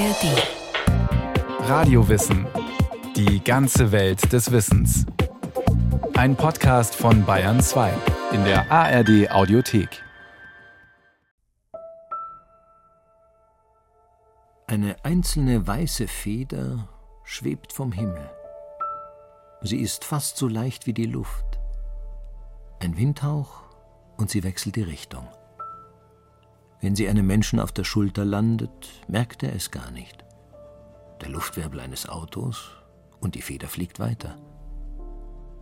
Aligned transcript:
ARD. 0.00 1.68
Radiowissen. 1.68 2.46
Die 3.16 3.44
ganze 3.44 3.92
Welt 3.92 4.32
des 4.32 4.50
Wissens. 4.50 5.04
Ein 6.14 6.36
Podcast 6.36 6.94
von 6.94 7.26
Bayern 7.26 7.60
2 7.60 7.92
in 8.32 8.42
der 8.44 8.72
ARD 8.72 9.30
Audiothek. 9.30 10.02
Eine 14.66 14.96
einzelne 15.04 15.66
weiße 15.66 16.08
Feder 16.08 16.88
schwebt 17.24 17.74
vom 17.74 17.92
Himmel. 17.92 18.30
Sie 19.60 19.80
ist 19.80 20.06
fast 20.06 20.38
so 20.38 20.48
leicht 20.48 20.86
wie 20.86 20.94
die 20.94 21.04
Luft. 21.04 21.60
Ein 22.78 22.96
Windhauch 22.96 23.64
und 24.16 24.30
sie 24.30 24.44
wechselt 24.44 24.76
die 24.76 24.82
Richtung. 24.82 25.28
Wenn 26.80 26.96
sie 26.96 27.08
einem 27.08 27.26
Menschen 27.26 27.60
auf 27.60 27.72
der 27.72 27.84
Schulter 27.84 28.24
landet, 28.24 28.88
merkt 29.06 29.42
er 29.42 29.54
es 29.54 29.70
gar 29.70 29.90
nicht. 29.90 30.24
Der 31.20 31.28
Luftwirbel 31.28 31.80
eines 31.80 32.08
Autos 32.08 32.70
und 33.20 33.34
die 33.34 33.42
Feder 33.42 33.68
fliegt 33.68 34.00
weiter. 34.00 34.36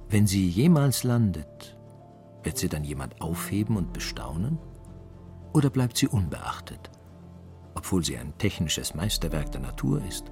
Wenn 0.08 0.26
sie 0.26 0.48
jemals 0.48 1.02
landet, 1.02 1.76
wird 2.44 2.56
sie 2.56 2.68
dann 2.68 2.84
jemand 2.84 3.20
aufheben 3.20 3.76
und 3.76 3.92
bestaunen? 3.92 4.58
Oder 5.52 5.70
bleibt 5.70 5.96
sie 5.96 6.06
unbeachtet, 6.06 6.90
obwohl 7.74 8.04
sie 8.04 8.16
ein 8.16 8.36
technisches 8.38 8.94
Meisterwerk 8.94 9.50
der 9.50 9.60
Natur 9.60 10.02
ist? 10.04 10.30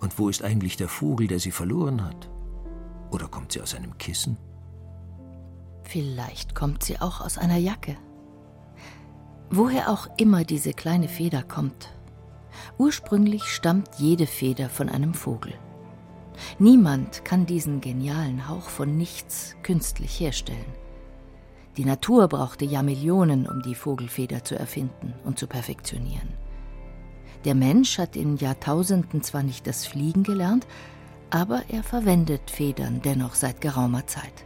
Und 0.00 0.18
wo 0.18 0.28
ist 0.28 0.42
eigentlich 0.42 0.76
der 0.76 0.88
Vogel, 0.88 1.26
der 1.26 1.40
sie 1.40 1.52
verloren 1.52 2.04
hat? 2.04 2.28
Oder 3.10 3.28
kommt 3.28 3.52
sie 3.52 3.62
aus 3.62 3.74
einem 3.74 3.96
Kissen? 3.96 4.36
Vielleicht 5.84 6.54
kommt 6.54 6.84
sie 6.84 7.00
auch 7.00 7.22
aus 7.22 7.38
einer 7.38 7.56
Jacke. 7.56 7.96
Woher 9.50 9.88
auch 9.88 10.08
immer 10.18 10.44
diese 10.44 10.74
kleine 10.74 11.08
Feder 11.08 11.42
kommt, 11.42 11.88
ursprünglich 12.76 13.44
stammt 13.44 13.88
jede 13.96 14.26
Feder 14.26 14.68
von 14.68 14.90
einem 14.90 15.14
Vogel. 15.14 15.54
Niemand 16.58 17.24
kann 17.24 17.46
diesen 17.46 17.80
genialen 17.80 18.48
Hauch 18.48 18.68
von 18.68 18.96
nichts 18.96 19.56
künstlich 19.62 20.20
herstellen. 20.20 20.72
Die 21.78 21.84
Natur 21.84 22.28
brauchte 22.28 22.66
ja 22.66 22.82
Millionen, 22.82 23.46
um 23.46 23.62
die 23.62 23.74
Vogelfeder 23.74 24.44
zu 24.44 24.58
erfinden 24.58 25.14
und 25.24 25.38
zu 25.38 25.46
perfektionieren. 25.46 26.28
Der 27.44 27.54
Mensch 27.54 27.98
hat 27.98 28.16
in 28.16 28.36
Jahrtausenden 28.36 29.22
zwar 29.22 29.42
nicht 29.42 29.66
das 29.66 29.86
Fliegen 29.86 30.24
gelernt, 30.24 30.66
aber 31.30 31.62
er 31.68 31.82
verwendet 31.82 32.50
Federn 32.50 33.00
dennoch 33.02 33.34
seit 33.34 33.60
geraumer 33.60 34.06
Zeit. 34.06 34.44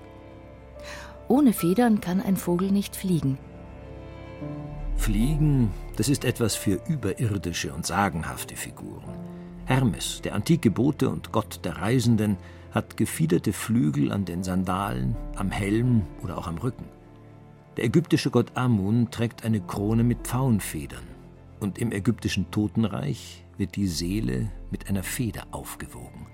Ohne 1.27 1.53
Federn 1.53 2.01
kann 2.01 2.21
ein 2.21 2.37
Vogel 2.37 2.71
nicht 2.71 2.95
fliegen. 2.95 3.39
Fliegen, 5.03 5.73
das 5.97 6.09
ist 6.09 6.25
etwas 6.25 6.55
für 6.55 6.79
überirdische 6.87 7.75
und 7.75 7.85
sagenhafte 7.85 8.55
Figuren. 8.55 9.17
Hermes, 9.65 10.23
der 10.23 10.33
antike 10.33 10.71
Bote 10.71 11.11
und 11.11 11.33
Gott 11.33 11.59
der 11.65 11.79
Reisenden, 11.79 12.37
hat 12.71 12.97
gefiederte 12.97 13.53
Flügel 13.53 14.13
an 14.13 14.25
den 14.25 14.45
Sandalen, 14.45 15.17
am 15.35 15.51
Helm 15.51 16.03
oder 16.23 16.39
auch 16.39 16.47
am 16.47 16.57
Rücken. 16.57 16.85
Der 17.77 17.85
ägyptische 17.85 18.31
Gott 18.31 18.57
Amun 18.57 19.11
trägt 19.11 19.45
eine 19.45 19.61
Krone 19.61 20.05
mit 20.05 20.21
Pfauenfedern. 20.21 21.03
Und 21.59 21.79
im 21.79 21.91
ägyptischen 21.91 22.53
Totenreich 22.53 23.45
wird 23.59 23.75
die 23.75 23.89
Seele 23.89 24.53
mit 24.71 24.89
einer 24.89 25.03
Feder 25.03 25.49
aufgewogen, 25.51 26.29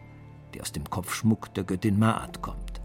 die 0.53 0.61
aus 0.61 0.73
dem 0.73 0.85
Kopfschmuck 0.91 1.55
der 1.55 1.65
Göttin 1.65 1.99
Maat 1.99 2.43
kommt. 2.43 2.83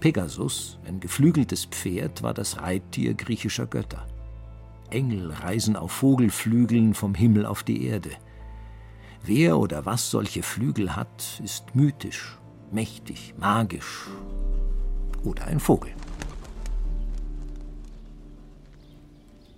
Pegasus, 0.00 0.78
ein 0.86 1.00
geflügeltes 1.00 1.64
Pferd, 1.64 2.22
war 2.22 2.34
das 2.34 2.60
Reittier 2.60 3.14
griechischer 3.14 3.66
Götter. 3.66 4.06
Engel 4.92 5.30
reisen 5.32 5.76
auf 5.76 5.92
Vogelflügeln 5.92 6.94
vom 6.94 7.14
Himmel 7.14 7.46
auf 7.46 7.62
die 7.62 7.86
Erde. 7.86 8.10
Wer 9.24 9.58
oder 9.58 9.86
was 9.86 10.10
solche 10.10 10.42
Flügel 10.42 10.96
hat, 10.96 11.40
ist 11.42 11.74
mythisch, 11.74 12.38
mächtig, 12.70 13.34
magisch 13.38 14.08
oder 15.24 15.46
ein 15.46 15.60
Vogel. 15.60 15.92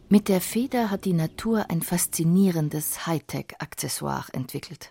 Mit 0.08 0.28
der 0.28 0.40
Feder 0.40 0.90
hat 0.90 1.06
die 1.06 1.14
Natur 1.14 1.70
ein 1.70 1.82
faszinierendes 1.82 3.06
Hightech-Accessoire 3.06 4.26
entwickelt. 4.32 4.90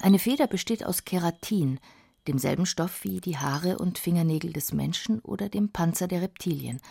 Eine 0.00 0.18
Feder 0.20 0.46
besteht 0.46 0.86
aus 0.86 1.04
Keratin, 1.04 1.80
demselben 2.28 2.64
Stoff 2.64 3.02
wie 3.02 3.20
die 3.20 3.36
Haare 3.36 3.78
und 3.78 3.98
Fingernägel 3.98 4.52
des 4.52 4.72
Menschen 4.72 5.18
oder 5.20 5.48
dem 5.48 5.70
Panzer 5.70 6.06
der 6.06 6.22
Reptilien– 6.22 6.80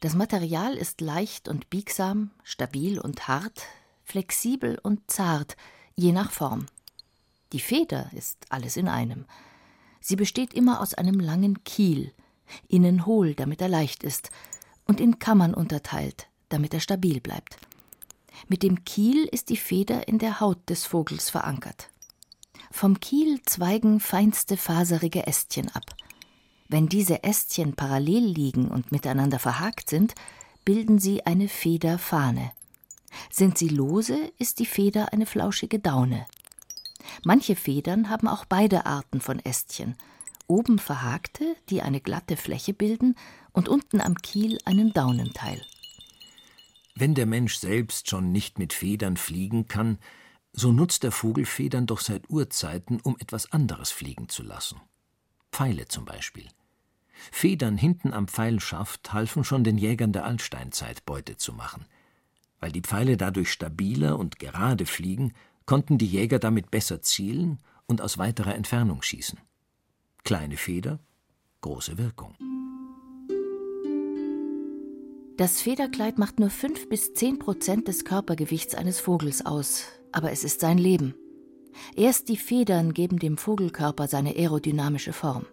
das 0.00 0.14
Material 0.14 0.74
ist 0.74 1.00
leicht 1.00 1.48
und 1.48 1.70
biegsam, 1.70 2.30
stabil 2.44 3.00
und 3.00 3.26
hart, 3.26 3.62
flexibel 4.04 4.78
und 4.82 5.10
zart, 5.10 5.56
je 5.96 6.12
nach 6.12 6.30
Form. 6.30 6.66
Die 7.52 7.60
Feder 7.60 8.10
ist 8.14 8.46
alles 8.48 8.76
in 8.76 8.88
einem. 8.88 9.24
Sie 10.00 10.16
besteht 10.16 10.54
immer 10.54 10.80
aus 10.80 10.94
einem 10.94 11.18
langen 11.18 11.64
Kiel, 11.64 12.12
innen 12.68 13.06
hohl, 13.06 13.34
damit 13.34 13.60
er 13.60 13.68
leicht 13.68 14.04
ist, 14.04 14.30
und 14.86 15.00
in 15.00 15.18
Kammern 15.18 15.54
unterteilt, 15.54 16.28
damit 16.48 16.72
er 16.74 16.80
stabil 16.80 17.20
bleibt. 17.20 17.58
Mit 18.46 18.62
dem 18.62 18.84
Kiel 18.84 19.24
ist 19.24 19.48
die 19.48 19.56
Feder 19.56 20.06
in 20.06 20.18
der 20.18 20.40
Haut 20.40 20.58
des 20.68 20.84
Vogels 20.84 21.28
verankert. 21.28 21.90
Vom 22.70 23.00
Kiel 23.00 23.42
zweigen 23.42 23.98
feinste 23.98 24.56
faserige 24.56 25.26
Ästchen 25.26 25.68
ab. 25.74 25.94
Wenn 26.68 26.86
diese 26.86 27.22
Ästchen 27.24 27.74
parallel 27.74 28.24
liegen 28.24 28.68
und 28.68 28.92
miteinander 28.92 29.38
verhakt 29.38 29.88
sind, 29.88 30.14
bilden 30.64 30.98
sie 30.98 31.24
eine 31.24 31.48
Federfahne. 31.48 32.52
Sind 33.30 33.56
sie 33.56 33.68
lose, 33.68 34.32
ist 34.38 34.58
die 34.58 34.66
Feder 34.66 35.12
eine 35.12 35.24
flauschige 35.24 35.78
Daune. 35.78 36.26
Manche 37.24 37.56
Federn 37.56 38.10
haben 38.10 38.28
auch 38.28 38.44
beide 38.44 38.84
Arten 38.84 39.22
von 39.22 39.38
Ästchen. 39.38 39.96
Oben 40.46 40.78
verhakte, 40.78 41.56
die 41.70 41.80
eine 41.80 42.00
glatte 42.00 42.36
Fläche 42.36 42.74
bilden, 42.74 43.14
und 43.52 43.68
unten 43.68 44.00
am 44.00 44.14
Kiel 44.16 44.58
einen 44.66 44.92
Daunenteil. 44.92 45.64
Wenn 46.94 47.14
der 47.14 47.26
Mensch 47.26 47.56
selbst 47.56 48.08
schon 48.08 48.30
nicht 48.30 48.58
mit 48.58 48.72
Federn 48.72 49.16
fliegen 49.16 49.68
kann, 49.68 49.98
so 50.52 50.70
nutzt 50.70 51.02
der 51.02 51.12
Vogel 51.12 51.46
Federn 51.46 51.86
doch 51.86 52.00
seit 52.00 52.28
Urzeiten, 52.28 53.00
um 53.00 53.16
etwas 53.18 53.52
anderes 53.52 53.90
fliegen 53.90 54.28
zu 54.28 54.42
lassen. 54.42 54.80
Pfeile 55.50 55.86
zum 55.88 56.04
Beispiel. 56.04 56.48
Federn 57.30 57.76
hinten 57.76 58.12
am 58.12 58.28
Pfeilschaft 58.28 59.12
halfen 59.12 59.44
schon 59.44 59.64
den 59.64 59.78
Jägern 59.78 60.12
der 60.12 60.24
Altsteinzeit 60.24 61.04
Beute 61.04 61.36
zu 61.36 61.52
machen. 61.52 61.86
Weil 62.60 62.72
die 62.72 62.80
Pfeile 62.80 63.16
dadurch 63.16 63.52
stabiler 63.52 64.18
und 64.18 64.38
gerade 64.38 64.86
fliegen, 64.86 65.32
konnten 65.66 65.98
die 65.98 66.06
Jäger 66.06 66.38
damit 66.38 66.70
besser 66.70 67.02
zielen 67.02 67.58
und 67.86 68.00
aus 68.00 68.18
weiterer 68.18 68.54
Entfernung 68.54 69.02
schießen. 69.02 69.38
Kleine 70.24 70.56
Feder, 70.56 70.98
große 71.60 71.98
Wirkung. 71.98 72.34
Das 75.36 75.60
Federkleid 75.60 76.18
macht 76.18 76.40
nur 76.40 76.50
fünf 76.50 76.88
bis 76.88 77.14
zehn 77.14 77.38
Prozent 77.38 77.86
des 77.86 78.04
Körpergewichts 78.04 78.74
eines 78.74 78.98
Vogels 78.98 79.46
aus, 79.46 79.84
aber 80.10 80.32
es 80.32 80.42
ist 80.42 80.60
sein 80.60 80.78
Leben. 80.78 81.14
Erst 81.94 82.28
die 82.28 82.36
Federn 82.36 82.92
geben 82.92 83.18
dem 83.18 83.36
Vogelkörper 83.36 84.08
seine 84.08 84.30
aerodynamische 84.34 85.12
Form. 85.12 85.46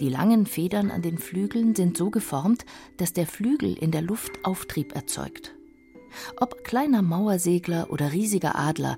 Die 0.00 0.08
langen 0.08 0.46
Federn 0.46 0.90
an 0.90 1.02
den 1.02 1.18
Flügeln 1.18 1.74
sind 1.74 1.96
so 1.96 2.10
geformt, 2.10 2.64
dass 2.96 3.12
der 3.12 3.26
Flügel 3.26 3.76
in 3.76 3.90
der 3.90 4.00
Luft 4.00 4.32
Auftrieb 4.44 4.94
erzeugt. 4.94 5.54
Ob 6.38 6.64
kleiner 6.64 7.02
Mauersegler 7.02 7.90
oder 7.90 8.12
riesiger 8.12 8.58
Adler, 8.58 8.96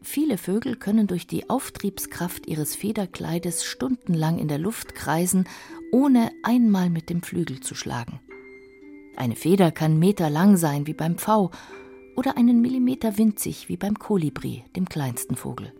viele 0.00 0.38
Vögel 0.38 0.76
können 0.76 1.06
durch 1.06 1.26
die 1.26 1.50
Auftriebskraft 1.50 2.46
ihres 2.46 2.74
Federkleides 2.74 3.62
stundenlang 3.64 4.38
in 4.38 4.48
der 4.48 4.58
Luft 4.58 4.94
kreisen, 4.94 5.46
ohne 5.92 6.30
einmal 6.42 6.88
mit 6.88 7.10
dem 7.10 7.22
Flügel 7.22 7.60
zu 7.60 7.74
schlagen. 7.74 8.18
Eine 9.16 9.36
Feder 9.36 9.70
kann 9.70 9.98
meterlang 9.98 10.56
sein 10.56 10.86
wie 10.86 10.94
beim 10.94 11.18
Pfau 11.18 11.50
oder 12.16 12.38
einen 12.38 12.62
Millimeter 12.62 13.18
winzig 13.18 13.68
wie 13.68 13.76
beim 13.76 13.98
Kolibri, 13.98 14.64
dem 14.74 14.88
kleinsten 14.88 15.36
Vogel. 15.36 15.74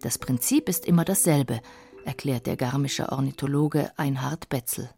Das 0.00 0.16
Prinzip 0.16 0.68
ist 0.68 0.86
immer 0.86 1.04
dasselbe, 1.04 1.60
erklärt 2.08 2.46
der 2.46 2.56
garmische 2.56 3.12
Ornithologe 3.12 3.92
Einhard 3.98 4.48
Betzel. 4.48 4.88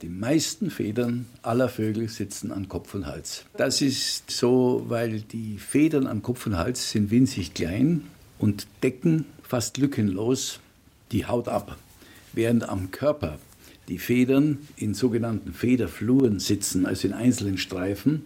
Die 0.00 0.08
meisten 0.08 0.70
Federn 0.70 1.26
aller 1.42 1.68
Vögel 1.68 2.08
sitzen 2.08 2.52
an 2.52 2.68
Kopf 2.68 2.94
und 2.94 3.06
Hals. 3.06 3.44
Das 3.56 3.82
ist 3.82 4.30
so, 4.30 4.84
weil 4.86 5.22
die 5.22 5.58
Federn 5.58 6.06
am 6.06 6.22
Kopf 6.22 6.46
und 6.46 6.56
Hals 6.56 6.92
sind 6.92 7.10
winzig 7.10 7.52
klein 7.52 8.04
und 8.38 8.68
decken 8.84 9.26
fast 9.42 9.76
lückenlos 9.76 10.60
die 11.10 11.26
Haut 11.26 11.48
ab, 11.48 11.76
während 12.32 12.68
am 12.68 12.92
Körper 12.92 13.40
die 13.88 13.98
Federn 13.98 14.58
in 14.76 14.94
sogenannten 14.94 15.52
Federfluren 15.52 16.38
sitzen, 16.38 16.86
also 16.86 17.08
in 17.08 17.12
einzelnen 17.12 17.58
Streifen, 17.58 18.24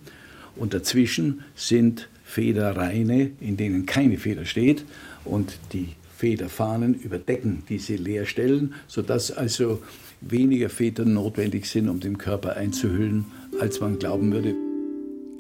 und 0.56 0.74
dazwischen 0.74 1.42
sind 1.56 2.10
Federreine, 2.22 3.30
in 3.40 3.56
denen 3.56 3.86
keine 3.86 4.18
Feder 4.18 4.44
steht, 4.44 4.84
und 5.24 5.58
die 5.72 5.94
Federfahnen 6.16 6.94
überdecken 6.94 7.64
diese 7.68 7.96
Leerstellen, 7.96 8.74
sodass 8.86 9.30
also 9.30 9.82
weniger 10.20 10.70
Federn 10.70 11.14
notwendig 11.14 11.68
sind, 11.68 11.88
um 11.88 12.00
den 12.00 12.18
Körper 12.18 12.56
einzuhüllen, 12.56 13.26
als 13.60 13.80
man 13.80 13.98
glauben 13.98 14.32
würde. 14.32 14.54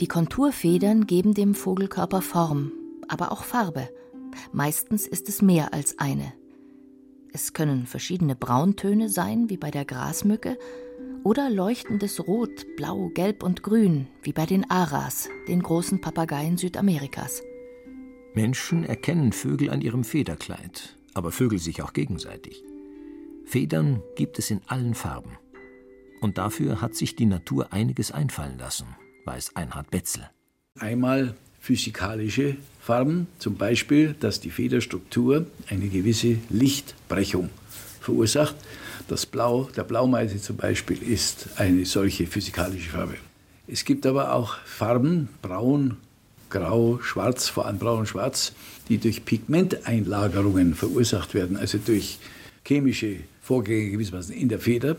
Die 0.00 0.08
Konturfedern 0.08 1.06
geben 1.06 1.34
dem 1.34 1.54
Vogelkörper 1.54 2.22
Form, 2.22 2.72
aber 3.08 3.30
auch 3.30 3.44
Farbe. 3.44 3.88
Meistens 4.52 5.06
ist 5.06 5.28
es 5.28 5.40
mehr 5.40 5.72
als 5.72 5.98
eine. 5.98 6.32
Es 7.32 7.52
können 7.52 7.86
verschiedene 7.86 8.34
Brauntöne 8.34 9.08
sein, 9.08 9.48
wie 9.48 9.56
bei 9.56 9.70
der 9.70 9.84
Grasmücke, 9.84 10.58
oder 11.22 11.48
leuchtendes 11.48 12.26
Rot, 12.26 12.66
Blau, 12.76 13.10
Gelb 13.14 13.42
und 13.42 13.62
Grün, 13.62 14.08
wie 14.22 14.32
bei 14.32 14.44
den 14.44 14.68
Aras, 14.70 15.28
den 15.48 15.62
großen 15.62 16.00
Papageien 16.00 16.58
Südamerikas. 16.58 17.42
Menschen 18.34 18.84
erkennen 18.84 19.32
Vögel 19.32 19.70
an 19.70 19.80
ihrem 19.80 20.02
Federkleid, 20.02 20.96
aber 21.14 21.30
Vögel 21.30 21.60
sich 21.60 21.82
auch 21.82 21.92
gegenseitig. 21.92 22.64
Federn 23.46 24.02
gibt 24.16 24.40
es 24.40 24.50
in 24.50 24.60
allen 24.66 24.94
Farben. 24.94 25.38
Und 26.20 26.36
dafür 26.38 26.80
hat 26.80 26.96
sich 26.96 27.14
die 27.14 27.26
Natur 27.26 27.72
einiges 27.72 28.10
einfallen 28.10 28.58
lassen, 28.58 28.86
weiß 29.24 29.54
Einhard 29.54 29.90
Betzel. 29.90 30.28
Einmal 30.80 31.34
physikalische 31.60 32.56
Farben, 32.80 33.28
zum 33.38 33.56
Beispiel, 33.56 34.16
dass 34.18 34.40
die 34.40 34.50
Federstruktur 34.50 35.46
eine 35.68 35.88
gewisse 35.88 36.38
Lichtbrechung 36.50 37.50
verursacht. 38.00 38.56
Das 39.06 39.26
Blau 39.26 39.70
der 39.76 39.84
Blaumeise 39.84 40.40
zum 40.40 40.56
Beispiel 40.56 41.00
ist 41.00 41.50
eine 41.56 41.86
solche 41.86 42.26
physikalische 42.26 42.90
Farbe. 42.90 43.14
Es 43.66 43.84
gibt 43.84 44.04
aber 44.06 44.34
auch 44.34 44.56
Farben, 44.64 45.28
braun, 45.40 45.98
grau, 46.54 47.00
schwarz, 47.02 47.48
vor 47.48 47.66
allem 47.66 47.78
braun 47.78 48.00
und 48.00 48.06
schwarz, 48.06 48.52
die 48.88 48.98
durch 48.98 49.24
Pigmenteinlagerungen 49.24 50.74
verursacht 50.74 51.34
werden, 51.34 51.56
also 51.56 51.78
durch 51.84 52.18
chemische 52.64 53.16
Vorgänge 53.42 53.90
gewissermaßen 53.90 54.34
in 54.34 54.48
der 54.48 54.60
Feder. 54.60 54.96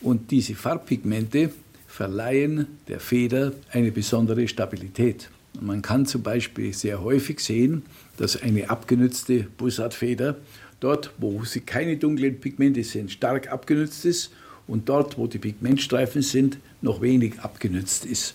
Und 0.00 0.32
diese 0.32 0.54
Farbpigmente 0.54 1.50
verleihen 1.86 2.66
der 2.88 2.98
Feder 2.98 3.52
eine 3.70 3.92
besondere 3.92 4.48
Stabilität. 4.48 5.30
Man 5.60 5.80
kann 5.80 6.06
zum 6.06 6.22
Beispiel 6.22 6.72
sehr 6.72 7.02
häufig 7.02 7.40
sehen, 7.40 7.82
dass 8.16 8.42
eine 8.42 8.68
abgenützte 8.68 9.46
Bussardfeder 9.58 10.36
dort, 10.80 11.12
wo 11.18 11.44
sie 11.44 11.60
keine 11.60 11.98
dunklen 11.98 12.40
Pigmente 12.40 12.82
sind, 12.82 13.12
stark 13.12 13.52
abgenützt 13.52 14.04
ist 14.04 14.32
und 14.66 14.88
dort, 14.88 15.18
wo 15.18 15.26
die 15.26 15.38
Pigmentstreifen 15.38 16.22
sind, 16.22 16.58
noch 16.82 17.00
wenig 17.00 17.40
abgenützt 17.40 18.06
ist. 18.06 18.34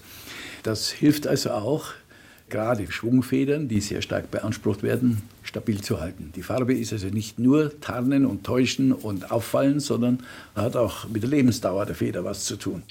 Das 0.63 0.89
hilft 0.89 1.27
also 1.27 1.51
auch, 1.51 1.93
gerade 2.49 2.91
Schwungfedern, 2.91 3.67
die 3.67 3.81
sehr 3.81 4.01
stark 4.01 4.31
beansprucht 4.31 4.83
werden, 4.83 5.23
stabil 5.43 5.81
zu 5.81 5.99
halten. 5.99 6.31
Die 6.35 6.43
Farbe 6.43 6.73
ist 6.73 6.93
also 6.93 7.07
nicht 7.07 7.39
nur 7.39 7.79
Tarnen 7.81 8.25
und 8.25 8.43
Täuschen 8.43 8.93
und 8.93 9.31
Auffallen, 9.31 9.79
sondern 9.79 10.23
hat 10.55 10.75
auch 10.75 11.07
mit 11.09 11.23
der 11.23 11.29
Lebensdauer 11.29 11.85
der 11.85 11.95
Feder 11.95 12.23
was 12.23 12.45
zu 12.45 12.55
tun. 12.55 12.83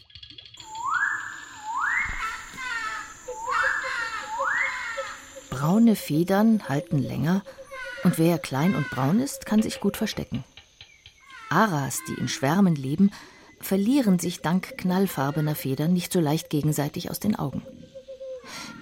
Braune 5.50 5.96
Federn 5.96 6.68
halten 6.68 6.98
länger 6.98 7.42
und 8.02 8.18
wer 8.18 8.38
klein 8.38 8.74
und 8.74 8.90
braun 8.90 9.20
ist, 9.20 9.46
kann 9.46 9.62
sich 9.62 9.80
gut 9.80 9.96
verstecken. 9.96 10.44
Aras, 11.48 12.00
die 12.08 12.20
in 12.20 12.28
Schwärmen 12.28 12.74
leben, 12.74 13.10
verlieren 13.60 14.18
sich 14.18 14.42
dank 14.42 14.76
knallfarbener 14.76 15.54
Federn 15.54 15.92
nicht 15.92 16.12
so 16.12 16.20
leicht 16.20 16.50
gegenseitig 16.50 17.10
aus 17.10 17.18
den 17.18 17.34
Augen. 17.34 17.62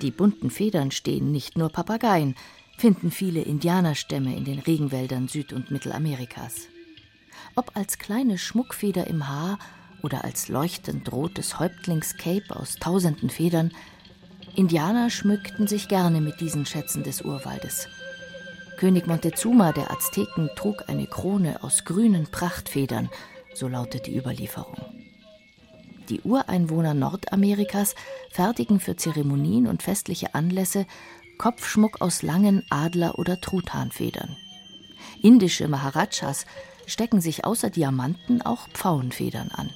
Die 0.00 0.10
bunten 0.10 0.50
Federn 0.50 0.90
stehen 0.90 1.32
nicht 1.32 1.56
nur 1.56 1.68
Papageien, 1.68 2.34
finden 2.76 3.10
viele 3.10 3.42
Indianerstämme 3.42 4.36
in 4.36 4.44
den 4.44 4.58
Regenwäldern 4.58 5.28
Süd- 5.28 5.52
und 5.52 5.70
Mittelamerikas. 5.70 6.68
Ob 7.54 7.76
als 7.76 7.98
kleine 7.98 8.38
Schmuckfeder 8.38 9.06
im 9.06 9.28
Haar 9.28 9.58
oder 10.02 10.24
als 10.24 10.48
leuchtend 10.48 11.12
rotes 11.12 11.58
Häuptlingscape 11.58 12.54
aus 12.54 12.76
tausenden 12.76 13.30
Federn, 13.30 13.72
Indianer 14.54 15.10
schmückten 15.10 15.66
sich 15.66 15.88
gerne 15.88 16.20
mit 16.20 16.40
diesen 16.40 16.66
Schätzen 16.66 17.02
des 17.02 17.22
Urwaldes. 17.22 17.88
König 18.78 19.06
Montezuma 19.06 19.72
der 19.72 19.90
Azteken 19.90 20.50
trug 20.56 20.88
eine 20.88 21.06
Krone 21.06 21.62
aus 21.62 21.84
grünen 21.84 22.26
Prachtfedern, 22.26 23.10
so 23.54 23.68
lautet 23.68 24.06
die 24.06 24.16
Überlieferung. 24.16 25.01
Die 26.08 26.20
Ureinwohner 26.22 26.94
Nordamerikas 26.94 27.94
fertigen 28.30 28.80
für 28.80 28.96
Zeremonien 28.96 29.66
und 29.66 29.82
festliche 29.82 30.34
Anlässe 30.34 30.86
Kopfschmuck 31.38 32.00
aus 32.00 32.22
langen 32.22 32.64
Adler- 32.70 33.18
oder 33.18 33.40
Truthahnfedern. 33.40 34.36
Indische 35.22 35.68
Maharajas 35.68 36.46
stecken 36.86 37.20
sich 37.20 37.44
außer 37.44 37.70
Diamanten 37.70 38.42
auch 38.42 38.68
Pfauenfedern 38.68 39.50
an. 39.50 39.70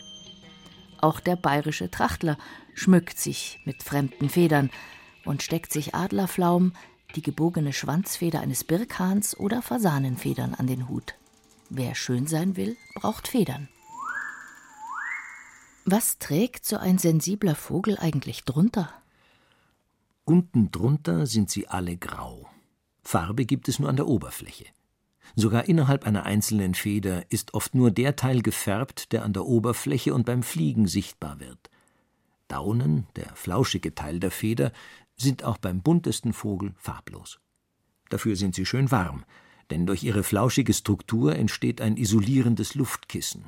Auch 1.01 1.21
der 1.21 1.37
bayerische 1.37 1.91
Trachtler 1.91 2.37
schmückt 2.75 3.19
sich 3.19 3.61
mit 3.65 3.83
fremden 3.83 4.29
Federn 4.29 4.71
und 5.25 5.43
steckt 5.43 5.73
sich 5.73 5.95
Adlerflaum, 5.95 6.73
die 7.15 7.23
gebogene 7.23 7.73
Schwanzfeder 7.73 8.41
eines 8.41 8.65
Birkhahns 8.65 9.37
oder 9.37 9.63
Fasanenfedern 9.63 10.55
an 10.55 10.67
den 10.67 10.89
Hut. 10.89 11.15
Wer 11.71 11.95
schön 11.95 12.27
sein 12.27 12.57
will, 12.57 12.77
braucht 12.95 13.29
Federn. 13.29 13.69
Was 15.89 16.19
trägt 16.19 16.65
so 16.65 16.79
ein 16.79 16.99
sensibler 16.99 17.55
Vogel 17.55 17.97
eigentlich 17.97 18.43
drunter? 18.43 18.93
Unten 20.25 20.73
drunter 20.73 21.29
sind 21.29 21.49
sie 21.49 21.69
alle 21.69 21.97
grau. 21.97 22.51
Farbe 23.05 23.47
gibt 23.47 23.69
es 23.69 23.79
nur 23.79 23.89
an 23.89 23.95
der 23.95 24.09
Oberfläche. 24.09 24.65
Sogar 25.37 25.69
innerhalb 25.69 26.05
einer 26.05 26.25
einzelnen 26.25 26.75
Feder 26.75 27.31
ist 27.31 27.55
oft 27.55 27.77
nur 27.77 27.93
der 27.93 28.17
Teil 28.17 28.43
gefärbt, 28.43 29.13
der 29.13 29.25
an 29.25 29.33
der 29.33 29.47
Oberfläche 29.47 30.13
und 30.13 30.27
beim 30.27 30.43
Fliegen 30.43 30.89
sichtbar 30.89 31.39
wird. 31.39 31.71
Daunen, 32.49 33.07
der 33.15 33.37
flauschige 33.37 33.95
Teil 33.95 34.19
der 34.19 34.33
Feder, 34.33 34.73
sind 35.17 35.45
auch 35.45 35.57
beim 35.57 35.83
buntesten 35.83 36.33
Vogel 36.33 36.75
farblos. 36.79 37.39
Dafür 38.09 38.35
sind 38.35 38.57
sie 38.57 38.67
schön 38.67 38.91
warm, 38.91 39.25
denn 39.71 39.87
durch 39.87 40.03
ihre 40.03 40.25
flauschige 40.25 40.75
Struktur 40.75 41.37
entsteht 41.37 41.81
ein 41.81 41.97
isolierendes 41.97 42.75
Luftkissen. 42.75 43.45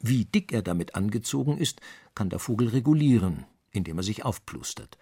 Wie 0.00 0.24
dick 0.24 0.52
er 0.52 0.62
damit 0.62 0.94
angezogen 0.94 1.58
ist, 1.58 1.80
kann 2.14 2.30
der 2.30 2.38
Vogel 2.38 2.68
regulieren, 2.68 3.44
indem 3.72 3.98
er 3.98 4.04
sich 4.04 4.24
aufplustert. 4.24 4.98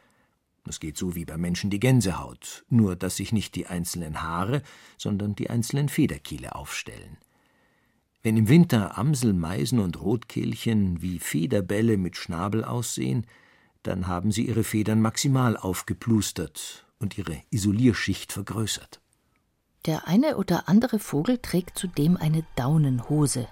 Es 0.68 0.80
geht 0.80 0.96
so 0.96 1.14
wie 1.14 1.24
beim 1.24 1.40
Menschen 1.40 1.70
die 1.70 1.78
Gänsehaut, 1.78 2.64
nur 2.68 2.96
dass 2.96 3.16
sich 3.16 3.32
nicht 3.32 3.54
die 3.54 3.66
einzelnen 3.66 4.22
Haare, 4.22 4.62
sondern 4.98 5.34
die 5.36 5.48
einzelnen 5.48 5.88
Federkiele 5.88 6.54
aufstellen. 6.54 7.18
Wenn 8.22 8.36
im 8.36 8.48
Winter 8.48 8.98
Amsel, 8.98 9.32
Meisen 9.32 9.78
und 9.78 10.00
Rotkehlchen 10.00 11.00
wie 11.00 11.20
Federbälle 11.20 11.96
mit 11.96 12.16
Schnabel 12.16 12.64
aussehen, 12.64 13.26
dann 13.84 14.08
haben 14.08 14.32
sie 14.32 14.48
ihre 14.48 14.64
Federn 14.64 15.00
maximal 15.00 15.56
aufgeplustert 15.56 16.86
und 16.98 17.16
ihre 17.16 17.40
Isolierschicht 17.50 18.32
vergrößert. 18.32 19.00
Der 19.84 20.08
eine 20.08 20.36
oder 20.38 20.68
andere 20.68 20.98
Vogel 20.98 21.38
trägt 21.38 21.78
zudem 21.78 22.16
eine 22.16 22.44
Daunenhose. 22.56 23.46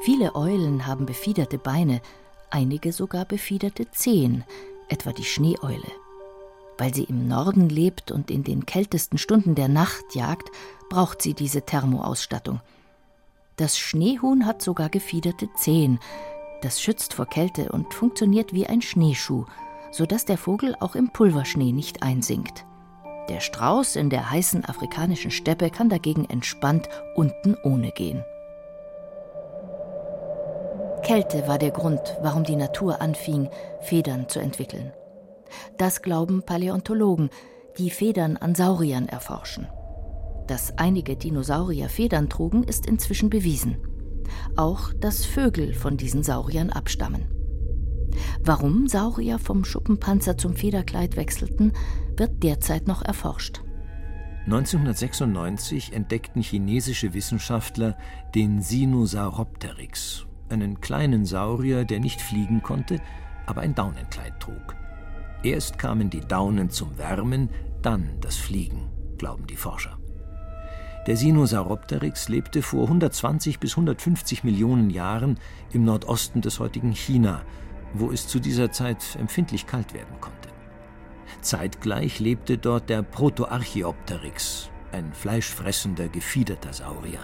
Viele 0.00 0.34
Eulen 0.34 0.86
haben 0.86 1.06
befiederte 1.06 1.58
Beine, 1.58 2.00
einige 2.50 2.92
sogar 2.92 3.24
befiederte 3.24 3.90
Zehen, 3.90 4.44
etwa 4.88 5.12
die 5.12 5.24
Schneeeule. 5.24 5.92
Weil 6.78 6.94
sie 6.94 7.04
im 7.04 7.28
Norden 7.28 7.68
lebt 7.68 8.10
und 8.10 8.30
in 8.30 8.42
den 8.42 8.66
kältesten 8.66 9.18
Stunden 9.18 9.54
der 9.54 9.68
Nacht 9.68 10.14
jagt, 10.14 10.50
braucht 10.88 11.22
sie 11.22 11.34
diese 11.34 11.62
Thermoausstattung. 11.62 12.60
Das 13.56 13.78
Schneehuhn 13.78 14.46
hat 14.46 14.62
sogar 14.62 14.88
gefiederte 14.88 15.52
Zehen. 15.54 15.98
Das 16.62 16.80
schützt 16.80 17.14
vor 17.14 17.26
Kälte 17.26 17.70
und 17.70 17.92
funktioniert 17.92 18.54
wie 18.54 18.66
ein 18.66 18.80
Schneeschuh, 18.80 19.44
sodass 19.90 20.24
der 20.24 20.38
Vogel 20.38 20.74
auch 20.80 20.94
im 20.94 21.10
Pulverschnee 21.10 21.72
nicht 21.72 22.02
einsinkt. 22.02 22.64
Der 23.28 23.40
Strauß 23.40 23.96
in 23.96 24.10
der 24.10 24.30
heißen 24.30 24.64
afrikanischen 24.64 25.30
Steppe 25.30 25.70
kann 25.70 25.88
dagegen 25.88 26.24
entspannt 26.24 26.88
unten 27.14 27.54
ohne 27.62 27.92
gehen. 27.92 28.24
Kälte 31.10 31.48
war 31.48 31.58
der 31.58 31.72
Grund, 31.72 32.00
warum 32.22 32.44
die 32.44 32.54
Natur 32.54 33.00
anfing, 33.00 33.48
Federn 33.80 34.28
zu 34.28 34.38
entwickeln. 34.38 34.92
Das 35.76 36.02
glauben 36.02 36.44
Paläontologen, 36.44 37.30
die 37.78 37.90
Federn 37.90 38.36
an 38.36 38.54
Sauriern 38.54 39.08
erforschen. 39.08 39.66
Dass 40.46 40.78
einige 40.78 41.16
Dinosaurier 41.16 41.88
Federn 41.88 42.28
trugen, 42.28 42.62
ist 42.62 42.86
inzwischen 42.86 43.28
bewiesen. 43.28 43.78
Auch, 44.54 44.92
dass 45.00 45.24
Vögel 45.26 45.74
von 45.74 45.96
diesen 45.96 46.22
Sauriern 46.22 46.70
abstammen. 46.70 47.26
Warum 48.44 48.86
Saurier 48.86 49.40
vom 49.40 49.64
Schuppenpanzer 49.64 50.38
zum 50.38 50.54
Federkleid 50.54 51.16
wechselten, 51.16 51.72
wird 52.16 52.40
derzeit 52.44 52.86
noch 52.86 53.02
erforscht. 53.02 53.62
1996 54.44 55.92
entdeckten 55.92 56.40
chinesische 56.40 57.14
Wissenschaftler 57.14 57.96
den 58.32 58.62
Sinosauropteryx, 58.62 60.28
einen 60.50 60.80
kleinen 60.80 61.24
Saurier, 61.24 61.84
der 61.84 62.00
nicht 62.00 62.20
fliegen 62.20 62.62
konnte, 62.62 63.00
aber 63.46 63.62
ein 63.62 63.74
Daunenkleid 63.74 64.38
trug. 64.40 64.76
Erst 65.42 65.78
kamen 65.78 66.10
die 66.10 66.20
Daunen 66.20 66.70
zum 66.70 66.98
Wärmen, 66.98 67.48
dann 67.82 68.08
das 68.20 68.36
Fliegen, 68.36 68.90
glauben 69.16 69.46
die 69.46 69.56
Forscher. 69.56 69.96
Der 71.06 71.16
Sinosauropteryx 71.16 72.28
lebte 72.28 72.60
vor 72.60 72.84
120 72.84 73.58
bis 73.58 73.72
150 73.72 74.44
Millionen 74.44 74.90
Jahren 74.90 75.38
im 75.72 75.84
Nordosten 75.84 76.42
des 76.42 76.60
heutigen 76.60 76.92
China, 76.92 77.42
wo 77.94 78.10
es 78.10 78.28
zu 78.28 78.38
dieser 78.38 78.70
Zeit 78.70 79.16
empfindlich 79.18 79.66
kalt 79.66 79.94
werden 79.94 80.20
konnte. 80.20 80.50
Zeitgleich 81.40 82.20
lebte 82.20 82.58
dort 82.58 82.90
der 82.90 83.02
Protoarchaeopteryx, 83.02 84.68
ein 84.92 85.12
fleischfressender, 85.14 86.08
gefiederter 86.08 86.72
Saurier. 86.72 87.20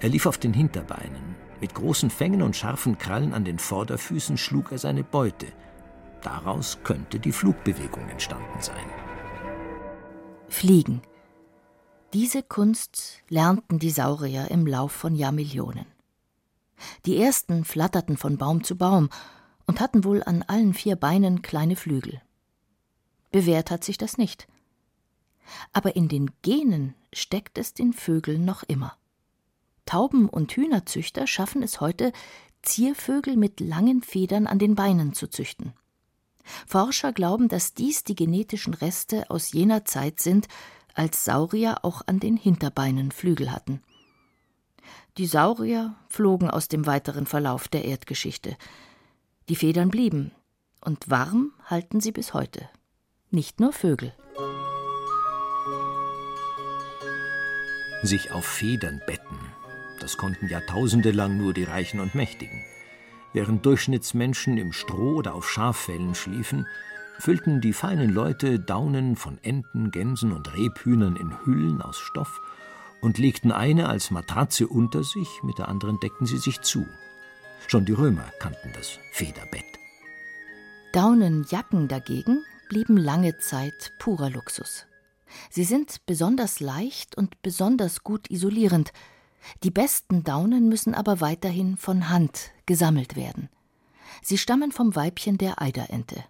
Er 0.00 0.08
lief 0.08 0.26
auf 0.26 0.38
den 0.38 0.52
Hinterbeinen. 0.52 1.36
Mit 1.62 1.76
großen 1.76 2.10
Fängen 2.10 2.42
und 2.42 2.56
scharfen 2.56 2.98
Krallen 2.98 3.32
an 3.32 3.44
den 3.44 3.60
Vorderfüßen 3.60 4.36
schlug 4.36 4.72
er 4.72 4.78
seine 4.78 5.04
Beute. 5.04 5.46
Daraus 6.20 6.78
könnte 6.82 7.20
die 7.20 7.30
Flugbewegung 7.30 8.08
entstanden 8.08 8.60
sein. 8.60 8.84
Fliegen. 10.48 11.02
Diese 12.12 12.42
Kunst 12.42 13.22
lernten 13.28 13.78
die 13.78 13.90
Saurier 13.90 14.50
im 14.50 14.66
Lauf 14.66 14.90
von 14.90 15.14
Jahrmillionen. 15.14 15.86
Die 17.06 17.16
ersten 17.16 17.64
flatterten 17.64 18.16
von 18.16 18.38
Baum 18.38 18.64
zu 18.64 18.76
Baum 18.76 19.08
und 19.66 19.78
hatten 19.78 20.02
wohl 20.02 20.24
an 20.24 20.42
allen 20.42 20.74
vier 20.74 20.96
Beinen 20.96 21.42
kleine 21.42 21.76
Flügel. 21.76 22.20
Bewährt 23.30 23.70
hat 23.70 23.84
sich 23.84 23.98
das 23.98 24.18
nicht. 24.18 24.48
Aber 25.72 25.94
in 25.94 26.08
den 26.08 26.32
Genen 26.42 26.96
steckt 27.12 27.56
es 27.56 27.72
den 27.72 27.92
Vögeln 27.92 28.44
noch 28.44 28.64
immer. 28.64 28.96
Tauben- 29.86 30.28
und 30.28 30.52
Hühnerzüchter 30.52 31.26
schaffen 31.26 31.62
es 31.62 31.80
heute, 31.80 32.12
Ziervögel 32.62 33.36
mit 33.36 33.60
langen 33.60 34.02
Federn 34.02 34.46
an 34.46 34.58
den 34.58 34.74
Beinen 34.74 35.12
zu 35.14 35.26
züchten. 35.28 35.72
Forscher 36.66 37.12
glauben, 37.12 37.48
dass 37.48 37.74
dies 37.74 38.04
die 38.04 38.14
genetischen 38.14 38.74
Reste 38.74 39.30
aus 39.30 39.52
jener 39.52 39.84
Zeit 39.84 40.20
sind, 40.20 40.48
als 40.94 41.24
Saurier 41.24 41.84
auch 41.84 42.02
an 42.06 42.20
den 42.20 42.36
Hinterbeinen 42.36 43.12
Flügel 43.12 43.52
hatten. 43.52 43.82
Die 45.18 45.26
Saurier 45.26 45.94
flogen 46.08 46.50
aus 46.50 46.68
dem 46.68 46.86
weiteren 46.86 47.26
Verlauf 47.26 47.68
der 47.68 47.84
Erdgeschichte. 47.84 48.56
Die 49.48 49.56
Federn 49.56 49.90
blieben, 49.90 50.32
und 50.80 51.10
warm 51.10 51.52
halten 51.66 52.00
sie 52.00 52.12
bis 52.12 52.34
heute. 52.34 52.68
Nicht 53.30 53.60
nur 53.60 53.72
Vögel. 53.72 54.14
Sich 58.02 58.32
auf 58.32 58.44
Federn 58.44 59.00
betten, 59.06 59.38
das 60.02 60.16
konnten 60.16 60.48
Jahrtausende 60.48 61.10
lang 61.10 61.38
nur 61.38 61.54
die 61.54 61.64
Reichen 61.64 62.00
und 62.00 62.14
Mächtigen. 62.14 62.64
Während 63.32 63.64
Durchschnittsmenschen 63.64 64.58
im 64.58 64.72
Stroh 64.72 65.14
oder 65.16 65.34
auf 65.34 65.48
Schaffellen 65.48 66.14
schliefen, 66.14 66.66
füllten 67.18 67.60
die 67.60 67.72
feinen 67.72 68.10
Leute 68.10 68.58
Daunen 68.58 69.16
von 69.16 69.38
Enten, 69.42 69.90
Gänsen 69.90 70.32
und 70.32 70.54
Rebhühnern 70.56 71.16
in 71.16 71.32
Hüllen 71.44 71.80
aus 71.80 71.98
Stoff 71.98 72.40
und 73.00 73.18
legten 73.18 73.52
eine 73.52 73.88
als 73.88 74.10
Matratze 74.10 74.66
unter 74.66 75.04
sich, 75.04 75.28
mit 75.42 75.58
der 75.58 75.68
anderen 75.68 75.98
deckten 76.00 76.26
sie 76.26 76.38
sich 76.38 76.60
zu. 76.60 76.86
Schon 77.68 77.84
die 77.84 77.92
Römer 77.92 78.30
kannten 78.38 78.72
das 78.74 78.98
Federbett. 79.12 79.64
Daunenjacken 80.92 81.88
dagegen 81.88 82.44
blieben 82.68 82.96
lange 82.96 83.38
Zeit 83.38 83.92
purer 83.98 84.30
Luxus. 84.30 84.86
Sie 85.50 85.64
sind 85.64 86.04
besonders 86.06 86.60
leicht 86.60 87.16
und 87.16 87.40
besonders 87.42 88.02
gut 88.02 88.30
isolierend. 88.30 88.92
Die 89.62 89.70
besten 89.70 90.24
Daunen 90.24 90.68
müssen 90.68 90.94
aber 90.94 91.20
weiterhin 91.20 91.76
von 91.76 92.08
Hand 92.08 92.50
gesammelt 92.66 93.16
werden. 93.16 93.48
Sie 94.22 94.38
stammen 94.38 94.72
vom 94.72 94.94
Weibchen 94.94 95.38
der 95.38 95.60
Eiderente. 95.60 96.24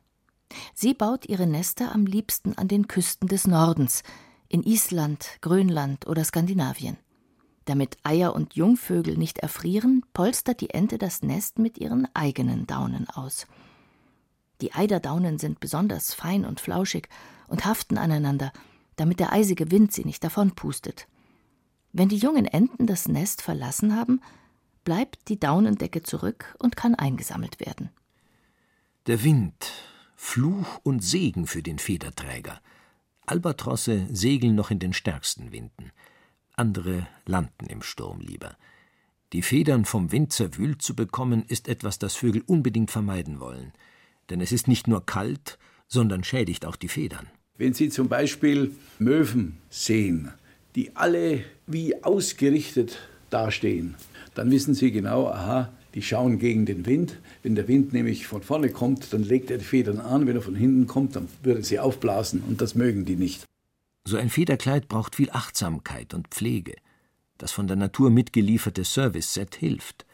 Sie 0.74 0.94
baut 0.94 1.26
ihre 1.26 1.46
Nester 1.46 1.94
am 1.94 2.06
liebsten 2.06 2.56
an 2.56 2.68
den 2.68 2.88
Küsten 2.88 3.28
des 3.28 3.46
Nordens, 3.46 4.02
in 4.48 4.62
Island, 4.62 5.26
Grönland 5.40 6.06
oder 6.06 6.24
Skandinavien. 6.24 6.98
Damit 7.64 7.96
Eier 8.02 8.34
und 8.34 8.54
Jungvögel 8.54 9.16
nicht 9.16 9.38
erfrieren, 9.38 10.04
polstert 10.12 10.60
die 10.60 10.70
Ente 10.70 10.98
das 10.98 11.22
Nest 11.22 11.58
mit 11.58 11.78
ihren 11.78 12.08
eigenen 12.14 12.66
Daunen 12.66 13.08
aus. 13.08 13.46
Die 14.60 14.72
Eiderdaunen 14.72 15.38
sind 15.38 15.60
besonders 15.60 16.12
fein 16.12 16.44
und 16.44 16.60
flauschig 16.60 17.08
und 17.48 17.64
haften 17.64 17.98
aneinander, 17.98 18.52
damit 18.96 19.20
der 19.20 19.32
eisige 19.32 19.70
Wind 19.70 19.92
sie 19.92 20.04
nicht 20.04 20.22
davonpustet. 20.22 21.06
Wenn 21.92 22.08
die 22.08 22.16
jungen 22.16 22.46
Enten 22.46 22.86
das 22.86 23.06
Nest 23.06 23.42
verlassen 23.42 23.94
haben, 23.94 24.20
bleibt 24.84 25.28
die 25.28 25.38
Daunendecke 25.38 26.02
zurück 26.02 26.56
und 26.58 26.76
kann 26.76 26.94
eingesammelt 26.94 27.60
werden. 27.60 27.90
Der 29.06 29.22
Wind, 29.24 29.72
Fluch 30.16 30.80
und 30.82 31.04
Segen 31.04 31.46
für 31.46 31.62
den 31.62 31.78
Federträger. 31.78 32.60
Albatrosse 33.26 34.06
segeln 34.10 34.54
noch 34.54 34.70
in 34.70 34.78
den 34.78 34.92
stärksten 34.92 35.52
Winden. 35.52 35.92
Andere 36.56 37.06
landen 37.26 37.66
im 37.66 37.82
Sturm 37.82 38.20
lieber. 38.20 38.56
Die 39.32 39.42
Federn 39.42 39.84
vom 39.84 40.12
Wind 40.12 40.32
zerwühlt 40.32 40.82
zu 40.82 40.94
bekommen, 40.94 41.44
ist 41.46 41.68
etwas, 41.68 41.98
das 41.98 42.14
Vögel 42.14 42.42
unbedingt 42.46 42.90
vermeiden 42.90 43.40
wollen. 43.40 43.72
Denn 44.30 44.40
es 44.40 44.52
ist 44.52 44.68
nicht 44.68 44.88
nur 44.88 45.04
kalt, 45.06 45.58
sondern 45.88 46.24
schädigt 46.24 46.64
auch 46.64 46.76
die 46.76 46.88
Federn. 46.88 47.26
Wenn 47.56 47.74
Sie 47.74 47.88
zum 47.88 48.08
Beispiel 48.08 48.74
Möwen 48.98 49.58
sehen, 49.70 50.32
die 50.74 50.96
alle 50.96 51.44
wie 51.72 52.02
ausgerichtet 52.02 52.98
dastehen, 53.30 53.94
dann 54.34 54.50
wissen 54.50 54.74
Sie 54.74 54.92
genau, 54.92 55.28
aha, 55.28 55.72
die 55.94 56.02
schauen 56.02 56.38
gegen 56.38 56.64
den 56.66 56.86
Wind. 56.86 57.18
Wenn 57.42 57.54
der 57.54 57.68
Wind 57.68 57.92
nämlich 57.92 58.26
von 58.26 58.42
vorne 58.42 58.70
kommt, 58.70 59.12
dann 59.12 59.22
legt 59.22 59.50
er 59.50 59.58
die 59.58 59.64
Federn 59.64 59.98
an. 59.98 60.26
Wenn 60.26 60.36
er 60.36 60.42
von 60.42 60.54
hinten 60.54 60.86
kommt, 60.86 61.16
dann 61.16 61.28
würde 61.42 61.62
sie 61.62 61.78
aufblasen. 61.78 62.42
Und 62.42 62.60
das 62.60 62.74
mögen 62.74 63.04
die 63.04 63.16
nicht. 63.16 63.44
So 64.04 64.16
ein 64.16 64.30
Federkleid 64.30 64.88
braucht 64.88 65.16
viel 65.16 65.30
Achtsamkeit 65.30 66.14
und 66.14 66.28
Pflege. 66.28 66.74
Das 67.38 67.52
von 67.52 67.66
der 67.66 67.76
Natur 67.76 68.10
mitgelieferte 68.10 68.84
Service-Set 68.84 69.54
hilft. 69.56 70.06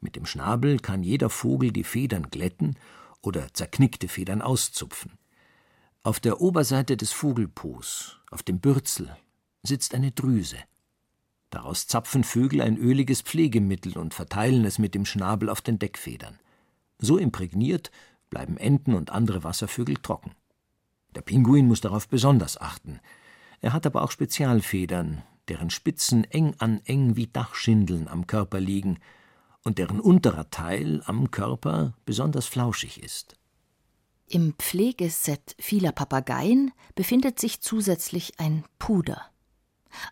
Mit 0.00 0.16
dem 0.16 0.26
Schnabel 0.26 0.78
kann 0.78 1.02
jeder 1.02 1.30
Vogel 1.30 1.70
die 1.70 1.84
Federn 1.84 2.28
glätten 2.30 2.76
oder 3.22 3.46
zerknickte 3.54 4.08
Federn 4.08 4.42
auszupfen. 4.42 5.12
Auf 6.02 6.18
der 6.18 6.40
Oberseite 6.40 6.96
des 6.96 7.12
Vogelpos, 7.12 8.18
auf 8.30 8.42
dem 8.42 8.58
Bürzel, 8.58 9.16
sitzt 9.62 9.94
eine 9.94 10.10
Drüse. 10.10 10.56
Daraus 11.52 11.86
zapfen 11.86 12.24
Vögel 12.24 12.62
ein 12.62 12.78
öliges 12.78 13.20
Pflegemittel 13.20 13.98
und 13.98 14.14
verteilen 14.14 14.64
es 14.64 14.78
mit 14.78 14.94
dem 14.94 15.04
Schnabel 15.04 15.50
auf 15.50 15.60
den 15.60 15.78
Deckfedern. 15.78 16.38
So 16.98 17.18
imprägniert 17.18 17.90
bleiben 18.30 18.56
Enten 18.56 18.94
und 18.94 19.10
andere 19.10 19.44
Wasservögel 19.44 19.98
trocken. 19.98 20.32
Der 21.14 21.20
Pinguin 21.20 21.68
muss 21.68 21.82
darauf 21.82 22.08
besonders 22.08 22.58
achten. 22.58 23.00
Er 23.60 23.74
hat 23.74 23.84
aber 23.84 24.00
auch 24.00 24.10
Spezialfedern, 24.10 25.22
deren 25.48 25.68
Spitzen 25.68 26.24
eng 26.24 26.54
an 26.58 26.80
eng 26.86 27.16
wie 27.16 27.26
Dachschindeln 27.26 28.08
am 28.08 28.26
Körper 28.26 28.58
liegen 28.58 28.98
und 29.62 29.76
deren 29.76 30.00
unterer 30.00 30.48
Teil 30.48 31.02
am 31.04 31.30
Körper 31.30 31.92
besonders 32.06 32.46
flauschig 32.46 33.02
ist. 33.02 33.36
Im 34.26 34.54
Pflegeset 34.54 35.54
vieler 35.58 35.92
Papageien 35.92 36.72
befindet 36.94 37.38
sich 37.38 37.60
zusätzlich 37.60 38.40
ein 38.40 38.64
Puder. 38.78 39.31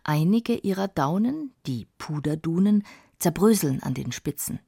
Einige 0.05 0.55
ihrer 0.55 0.89
Daunen, 0.89 1.55
die 1.67 1.87
Puderdunen, 1.99 2.85
zerbröseln 3.19 3.83
an 3.83 3.95
den 3.95 4.13
Spitzen. 4.13 4.61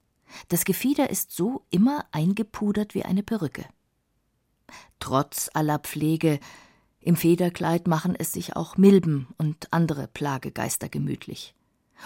Das 0.49 0.65
Gefieder 0.65 1.11
ist 1.11 1.33
so 1.33 1.65
immer 1.71 2.07
eingepudert 2.13 2.95
wie 2.95 3.05
eine 3.05 3.23
Perücke. 3.23 3.65
Trotz 4.99 5.51
aller 5.53 5.79
Pflege 5.79 6.41
im 7.01 7.17
Federkleid 7.17 7.89
machen 7.89 8.15
es 8.17 8.33
sich 8.33 8.55
auch 8.55 8.77
Milben 8.77 9.27
und 9.37 9.73
andere 9.73 10.07
Plagegeister 10.07 10.89
gemütlich. 10.89 11.55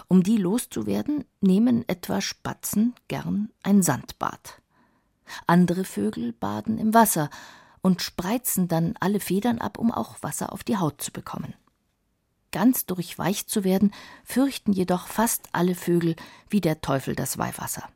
Um 0.09 0.23
die 0.23 0.37
loszuwerden, 0.37 1.25
nehmen 1.41 1.87
etwa 1.89 2.21
Spatzen 2.21 2.95
gern 3.09 3.51
ein 3.63 3.83
Sandbad. 3.83 4.61
Andere 5.47 5.85
Vögel 5.85 6.33
baden 6.33 6.79
im 6.79 6.95
Wasser 6.95 7.31
und 7.83 8.03
spreizen 8.03 8.69
dann 8.69 8.95
alle 9.01 9.21
Federn 9.21 9.59
ab, 9.59 9.79
um 9.79 9.93
auch 9.93 10.23
Wasser 10.23 10.53
auf 10.53 10.65
die 10.65 10.77
Haut 10.77 11.03
zu 11.03 11.13
bekommen. 11.13 11.55
Ganz 12.57 12.87
durchweicht 12.87 13.51
zu 13.51 13.65
werden, 13.65 13.91
fürchten 14.25 14.73
jedoch 14.73 15.09
fast 15.09 15.51
alle 15.53 15.75
Vögel 15.75 16.17
wie 16.49 16.63
der 16.63 16.81
Teufel 16.81 17.15
das 17.15 17.37
Weihwasser. 17.37 17.87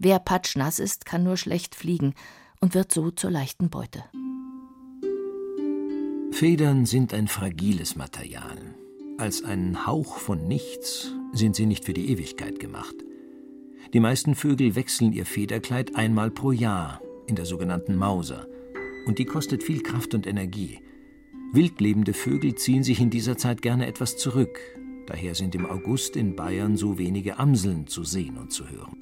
Wer 0.00 0.18
patschnass 0.18 0.80
ist, 0.80 1.06
kann 1.06 1.22
nur 1.22 1.36
schlecht 1.36 1.76
fliegen 1.76 2.16
und 2.60 2.74
wird 2.74 2.90
so 2.90 3.12
zur 3.12 3.30
leichten 3.30 3.70
Beute. 3.70 4.02
Federn 6.32 6.84
sind 6.84 7.14
ein 7.14 7.28
fragiles 7.28 7.94
Material. 7.94 8.74
Als 9.18 9.44
ein 9.44 9.86
Hauch 9.86 10.16
von 10.16 10.48
nichts 10.48 11.12
sind 11.32 11.54
sie 11.54 11.66
nicht 11.66 11.84
für 11.84 11.94
die 11.94 12.10
Ewigkeit 12.10 12.58
gemacht. 12.58 12.96
Die 13.94 14.00
meisten 14.00 14.34
Vögel 14.34 14.74
wechseln 14.74 15.12
ihr 15.12 15.26
Federkleid 15.26 15.94
einmal 15.94 16.32
pro 16.32 16.50
Jahr 16.50 17.00
in 17.28 17.36
der 17.36 17.46
sogenannten 17.46 17.94
Mauser. 17.94 18.48
Und 19.06 19.20
die 19.20 19.26
kostet 19.26 19.62
viel 19.62 19.80
Kraft 19.84 20.12
und 20.12 20.26
Energie. 20.26 20.80
Wildlebende 21.56 22.12
Vögel 22.12 22.54
ziehen 22.54 22.84
sich 22.84 23.00
in 23.00 23.08
dieser 23.08 23.38
Zeit 23.38 23.62
gerne 23.62 23.86
etwas 23.86 24.18
zurück. 24.18 24.60
Daher 25.06 25.34
sind 25.34 25.54
im 25.54 25.64
August 25.64 26.14
in 26.14 26.36
Bayern 26.36 26.76
so 26.76 26.98
wenige 26.98 27.38
Amseln 27.38 27.86
zu 27.86 28.04
sehen 28.04 28.36
und 28.36 28.52
zu 28.52 28.68
hören. 28.68 28.98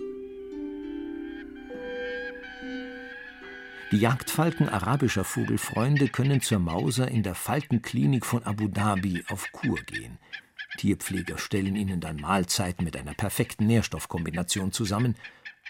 Die 3.91 3.99
Jagdfalken 3.99 4.69
arabischer 4.69 5.25
Vogelfreunde 5.25 6.07
können 6.07 6.43
zur 6.43 6.61
Mauser 6.61 7.09
in 7.09 7.25
der 7.25 7.35
Falkenklinik 7.35 8.25
von 8.25 8.45
Abu 8.45 8.69
Dhabi 8.69 9.25
auf 9.29 9.51
Kur 9.51 9.81
gehen. 9.87 10.19
Tierpfleger 10.79 11.39
stellen 11.39 11.75
ihnen 11.75 11.99
dann 11.99 12.21
Mahlzeiten 12.21 12.85
mit 12.85 12.97
einer 12.97 13.15
perfekten 13.15 13.67
Nährstoffkombination 13.67 14.71
zusammen 14.71 15.17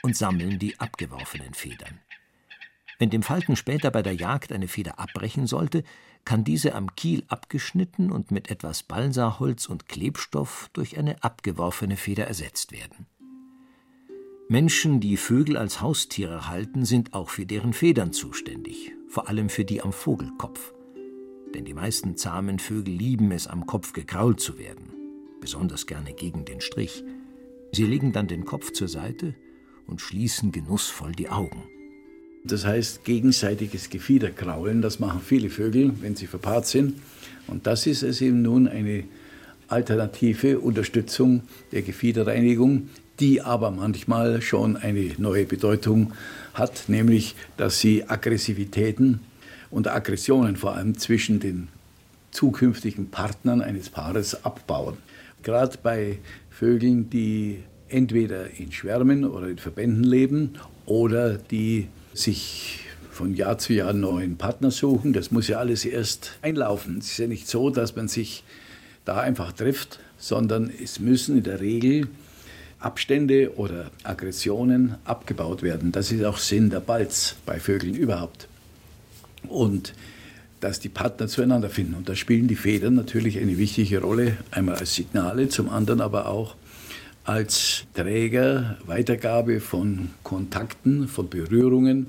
und 0.03 0.19
sammeln 0.19 0.59
die 0.59 0.79
abgeworfenen 0.79 1.55
Federn. 1.55 1.99
Wenn 2.99 3.11
dem 3.11 3.23
Falken 3.23 3.57
später 3.57 3.91
bei 3.91 4.03
der 4.03 4.15
Jagd 4.15 4.53
eine 4.53 4.69
Feder 4.69 4.99
abbrechen 4.99 5.47
sollte, 5.47 5.83
kann 6.25 6.45
diese 6.45 6.75
am 6.75 6.95
Kiel 6.95 7.25
abgeschnitten 7.29 8.11
und 8.11 8.31
mit 8.31 8.51
etwas 8.51 8.83
Balsaholz 8.83 9.67
und 9.67 9.89
Klebstoff 9.89 10.71
durch 10.73 10.99
eine 10.99 11.23
abgeworfene 11.23 11.97
Feder 11.97 12.27
ersetzt 12.27 12.73
werden. 12.73 13.07
Menschen, 14.49 15.01
die 15.01 15.17
Vögel 15.17 15.57
als 15.57 15.81
Haustiere 15.81 16.49
halten, 16.49 16.85
sind 16.85 17.15
auch 17.15 17.31
für 17.31 17.47
deren 17.47 17.73
Federn 17.73 18.13
zuständig, 18.13 18.93
vor 19.09 19.29
allem 19.29 19.49
für 19.49 19.65
die 19.65 19.81
am 19.81 19.93
Vogelkopf. 19.93 20.75
Denn 21.55 21.65
die 21.65 21.75
meisten 21.75 22.17
zahmen 22.17 22.59
Vögel 22.59 22.95
lieben 22.95 23.31
es, 23.33 23.47
am 23.47 23.67
Kopf 23.67 23.93
gekrault 23.93 24.41
zu 24.41 24.59
werden, 24.59 24.93
besonders 25.41 25.87
gerne 25.87 26.13
gegen 26.13 26.45
den 26.45 26.61
Strich. 26.61 27.05
Sie 27.73 27.85
legen 27.85 28.13
dann 28.13 28.29
den 28.29 28.45
Kopf 28.45 28.73
zur 28.73 28.89
Seite 28.89 29.35
und 29.87 30.01
schließen 30.01 30.53
genussvoll 30.53 31.13
die 31.13 31.31
Augen. 31.31 31.63
Das 32.47 32.67
heißt 32.67 33.05
gegenseitiges 33.05 33.89
Gefiederkraulen, 33.89 34.83
das 34.83 35.01
machen 35.01 35.23
viele 35.25 35.49
Vögel, 35.49 35.93
wenn 36.03 36.15
sie 36.15 36.27
verpaart 36.27 36.67
sind. 36.67 37.01
Und 37.47 37.67
das 37.67 37.87
ist 37.87 38.03
es 38.03 38.21
eben 38.21 38.43
nun 38.43 38.69
eine 38.69 39.05
alternative 39.69 40.59
Unterstützung 40.59 41.41
der 41.73 41.81
Gefiederreinigung, 41.81 42.91
die 43.19 43.41
aber 43.41 43.71
manchmal 43.71 44.43
schon 44.43 44.77
eine 44.77 45.13
neue 45.17 45.47
Bedeutung 45.47 46.13
hat, 46.53 46.85
nämlich 46.89 47.35
dass 47.57 47.81
sie 47.81 48.05
Aggressivitäten 48.07 49.21
und 49.71 49.89
Aggressionen 49.89 50.57
vor 50.57 50.75
allem 50.77 50.99
zwischen 50.99 51.41
den 51.41 51.69
zukünftigen 52.31 53.09
Partnern 53.09 53.63
eines 53.63 53.89
Paares 53.89 54.45
abbauen. 54.45 54.99
Gerade 55.43 55.79
bei 55.83 56.19
Vögeln, 56.51 57.09
die 57.09 57.61
entweder 57.89 58.51
in 58.59 58.71
Schwärmen 58.71 59.25
oder 59.25 59.49
in 59.49 59.59
Verbänden 59.59 60.05
leben 60.05 60.59
oder 60.85 61.39
die 61.39 61.89
sich 62.15 62.81
von 63.11 63.35
Jahr 63.35 63.59
zu 63.59 63.73
Jahr 63.73 63.93
neuen 63.93 64.37
Partner 64.37 64.71
suchen. 64.71 65.13
Das 65.13 65.31
muss 65.31 65.49
ja 65.49 65.59
alles 65.59 65.85
erst 65.85 66.33
einlaufen. 66.43 66.99
Es 66.99 67.11
ist 67.11 67.19
ja 67.19 67.27
nicht 67.27 67.49
so, 67.49 67.71
dass 67.71 67.95
man 67.95 68.09
sich 68.09 68.43
da 69.05 69.21
einfach 69.21 69.53
trifft, 69.53 70.01
sondern 70.19 70.71
es 70.83 70.99
müssen 70.99 71.39
in 71.39 71.45
der 71.45 71.61
Regel 71.61 72.09
Abstände 72.79 73.57
oder 73.57 73.91
Aggressionen 74.03 74.97
abgebaut 75.05 75.63
werden. 75.63 75.93
Das 75.93 76.13
ist 76.13 76.25
auch 76.25 76.39
Sinn 76.39 76.71
der 76.71 76.81
Balz 76.81 77.37
bei 77.47 77.59
Vögeln 77.59 77.95
überhaupt. 77.95 78.49
Und 79.49 79.95
dass 80.61 80.81
die 80.81 80.89
Partner 80.89 81.29
zueinander 81.29 81.69
finden. 81.69 81.95
Und 81.95 82.09
da 82.09 82.17
spielen 82.17 82.49
die 82.49 82.57
Federn 82.57 82.95
natürlich 82.95 83.39
eine 83.39 83.59
wichtige 83.59 84.01
Rolle, 84.01 84.39
einmal 84.51 84.77
als 84.77 84.95
Signale, 84.95 85.49
zum 85.49 85.69
anderen 85.69 86.01
aber 86.01 86.27
auch 86.29 86.57
als 87.25 87.85
Träger, 87.95 88.79
Weitergabe 88.87 89.61
von 89.61 90.11
Kontakten, 90.23 91.09
von 91.09 91.29
Berührungen, 91.29 92.07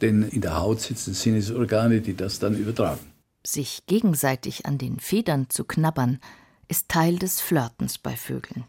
denn 0.00 0.22
in 0.22 0.40
der 0.40 0.56
Haut 0.56 0.80
sitzen 0.80 1.14
Sinnesorgane, 1.14 2.00
die 2.00 2.14
das 2.14 2.38
dann 2.38 2.56
übertragen. 2.56 3.00
Sich 3.44 3.80
gegenseitig 3.86 4.66
an 4.66 4.78
den 4.78 5.00
Federn 5.00 5.48
zu 5.48 5.64
knabbern, 5.64 6.20
ist 6.68 6.88
Teil 6.88 7.18
des 7.18 7.40
Flirtens 7.40 7.98
bei 7.98 8.14
Vögeln. 8.14 8.64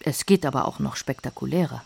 Es 0.00 0.24
geht 0.24 0.46
aber 0.46 0.66
auch 0.66 0.78
noch 0.78 0.96
spektakulärer. 0.96 1.84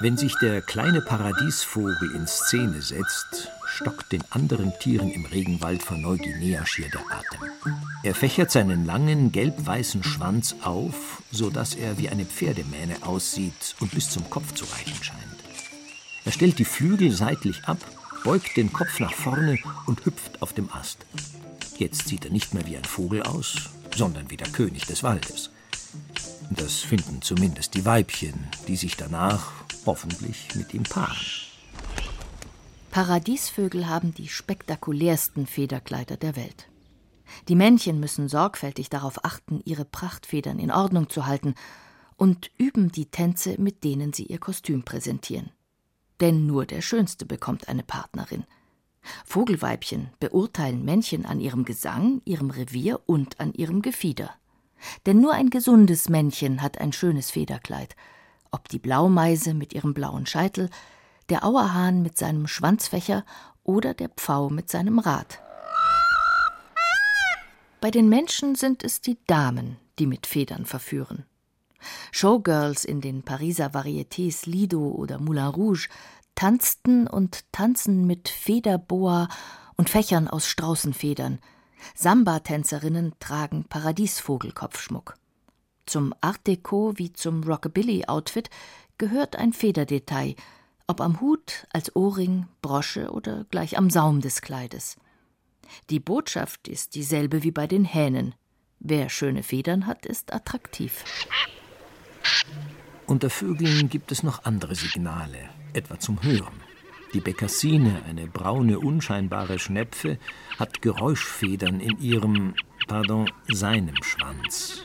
Wenn 0.00 0.16
sich 0.16 0.34
der 0.36 0.62
kleine 0.62 1.02
Paradiesvogel 1.02 2.12
in 2.14 2.26
Szene 2.26 2.80
setzt, 2.80 3.50
stockt 3.70 4.12
den 4.12 4.22
anderen 4.30 4.72
Tieren 4.80 5.10
im 5.10 5.24
Regenwald 5.24 5.82
von 5.82 6.00
Neuguinea 6.00 6.66
schier 6.66 6.88
der 6.90 7.00
Atem. 7.00 7.48
Er 8.02 8.14
fächert 8.14 8.50
seinen 8.50 8.84
langen, 8.84 9.32
gelb-weißen 9.32 10.02
Schwanz 10.02 10.56
auf, 10.62 11.22
so 11.30 11.50
dass 11.50 11.74
er 11.74 11.96
wie 11.96 12.08
eine 12.08 12.24
Pferdemähne 12.24 12.96
aussieht 13.02 13.76
und 13.80 13.92
bis 13.92 14.10
zum 14.10 14.28
Kopf 14.28 14.54
zu 14.54 14.64
reichen 14.64 15.02
scheint. 15.02 15.20
Er 16.24 16.32
stellt 16.32 16.58
die 16.58 16.64
Flügel 16.64 17.12
seitlich 17.12 17.64
ab, 17.64 17.78
beugt 18.24 18.56
den 18.56 18.72
Kopf 18.72 18.98
nach 19.00 19.14
vorne 19.14 19.58
und 19.86 20.04
hüpft 20.04 20.42
auf 20.42 20.52
dem 20.52 20.70
Ast. 20.72 21.06
Jetzt 21.78 22.08
sieht 22.08 22.24
er 22.24 22.32
nicht 22.32 22.52
mehr 22.52 22.66
wie 22.66 22.76
ein 22.76 22.84
Vogel 22.84 23.22
aus, 23.22 23.70
sondern 23.96 24.30
wie 24.30 24.36
der 24.36 24.48
König 24.48 24.86
des 24.86 25.02
Waldes. 25.02 25.50
Das 26.50 26.80
finden 26.80 27.22
zumindest 27.22 27.74
die 27.74 27.84
Weibchen, 27.84 28.48
die 28.68 28.76
sich 28.76 28.96
danach 28.96 29.52
hoffentlich 29.86 30.54
mit 30.56 30.74
ihm 30.74 30.82
paaren. 30.82 31.16
Paradiesvögel 32.90 33.88
haben 33.88 34.14
die 34.14 34.26
spektakulärsten 34.26 35.46
Federkleider 35.46 36.16
der 36.16 36.34
Welt. 36.34 36.68
Die 37.48 37.54
Männchen 37.54 38.00
müssen 38.00 38.28
sorgfältig 38.28 38.90
darauf 38.90 39.24
achten, 39.24 39.60
ihre 39.64 39.84
Prachtfedern 39.84 40.58
in 40.58 40.72
Ordnung 40.72 41.08
zu 41.08 41.26
halten 41.26 41.54
und 42.16 42.50
üben 42.58 42.90
die 42.90 43.06
Tänze, 43.06 43.60
mit 43.60 43.84
denen 43.84 44.12
sie 44.12 44.24
ihr 44.24 44.38
Kostüm 44.38 44.82
präsentieren. 44.82 45.50
Denn 46.18 46.46
nur 46.46 46.66
der 46.66 46.80
Schönste 46.80 47.26
bekommt 47.26 47.68
eine 47.68 47.84
Partnerin. 47.84 48.44
Vogelweibchen 49.24 50.10
beurteilen 50.18 50.84
Männchen 50.84 51.24
an 51.24 51.38
ihrem 51.38 51.64
Gesang, 51.64 52.20
ihrem 52.24 52.50
Revier 52.50 53.00
und 53.06 53.38
an 53.38 53.52
ihrem 53.52 53.82
Gefieder. 53.82 54.34
Denn 55.06 55.20
nur 55.20 55.32
ein 55.32 55.50
gesundes 55.50 56.08
Männchen 56.08 56.60
hat 56.60 56.78
ein 56.78 56.92
schönes 56.92 57.30
Federkleid. 57.30 57.94
Ob 58.50 58.68
die 58.68 58.80
Blaumeise 58.80 59.54
mit 59.54 59.74
ihrem 59.74 59.94
blauen 59.94 60.26
Scheitel, 60.26 60.70
der 61.30 61.44
Auerhahn 61.44 62.02
mit 62.02 62.18
seinem 62.18 62.46
Schwanzfächer 62.46 63.24
oder 63.62 63.94
der 63.94 64.08
Pfau 64.08 64.50
mit 64.50 64.68
seinem 64.68 64.98
Rad. 64.98 65.40
Bei 67.80 67.90
den 67.90 68.08
Menschen 68.08 68.56
sind 68.56 68.84
es 68.84 69.00
die 69.00 69.18
Damen, 69.26 69.78
die 69.98 70.06
mit 70.06 70.26
Federn 70.26 70.66
verführen. 70.66 71.24
Showgirls 72.12 72.84
in 72.84 73.00
den 73.00 73.22
Pariser 73.22 73.68
Varietés 73.68 74.46
Lido 74.46 74.90
oder 74.90 75.18
Moulin 75.18 75.44
Rouge 75.44 75.88
tanzten 76.34 77.06
und 77.06 77.50
tanzen 77.52 78.06
mit 78.06 78.28
Federboa 78.28 79.28
und 79.76 79.88
Fächern 79.88 80.28
aus 80.28 80.46
Straußenfedern. 80.46 81.38
Samba-Tänzerinnen 81.94 83.14
tragen 83.18 83.64
Paradiesvogelkopfschmuck. 83.64 85.14
Zum 85.86 86.14
Art 86.20 86.46
Deco 86.46 86.92
wie 86.96 87.12
zum 87.12 87.42
Rockabilly-Outfit 87.42 88.50
gehört 88.98 89.36
ein 89.36 89.54
Federdetail, 89.54 90.34
ob 90.90 91.00
am 91.00 91.20
Hut, 91.20 91.66
als 91.72 91.94
Ohrring, 91.94 92.46
Brosche 92.62 93.10
oder 93.12 93.46
gleich 93.50 93.78
am 93.78 93.90
Saum 93.90 94.20
des 94.20 94.42
Kleides. 94.42 94.96
Die 95.88 96.00
Botschaft 96.00 96.66
ist 96.66 96.96
dieselbe 96.96 97.44
wie 97.44 97.52
bei 97.52 97.68
den 97.68 97.84
Hähnen. 97.84 98.34
Wer 98.80 99.08
schöne 99.08 99.44
Federn 99.44 99.86
hat, 99.86 100.04
ist 100.04 100.34
attraktiv. 100.34 101.04
Unter 103.06 103.30
Vögeln 103.30 103.88
gibt 103.88 104.10
es 104.10 104.24
noch 104.24 104.44
andere 104.44 104.74
Signale, 104.74 105.48
etwa 105.72 105.98
zum 106.00 106.22
Hören. 106.22 106.60
Die 107.14 107.20
Bekassine, 107.20 108.02
eine 108.08 108.26
braune, 108.26 108.80
unscheinbare 108.80 109.58
Schnepfe, 109.60 110.18
hat 110.58 110.82
Geräuschfedern 110.82 111.78
in 111.78 111.98
ihrem, 112.00 112.54
pardon, 112.88 113.30
seinem 113.48 114.02
Schwanz. 114.02 114.82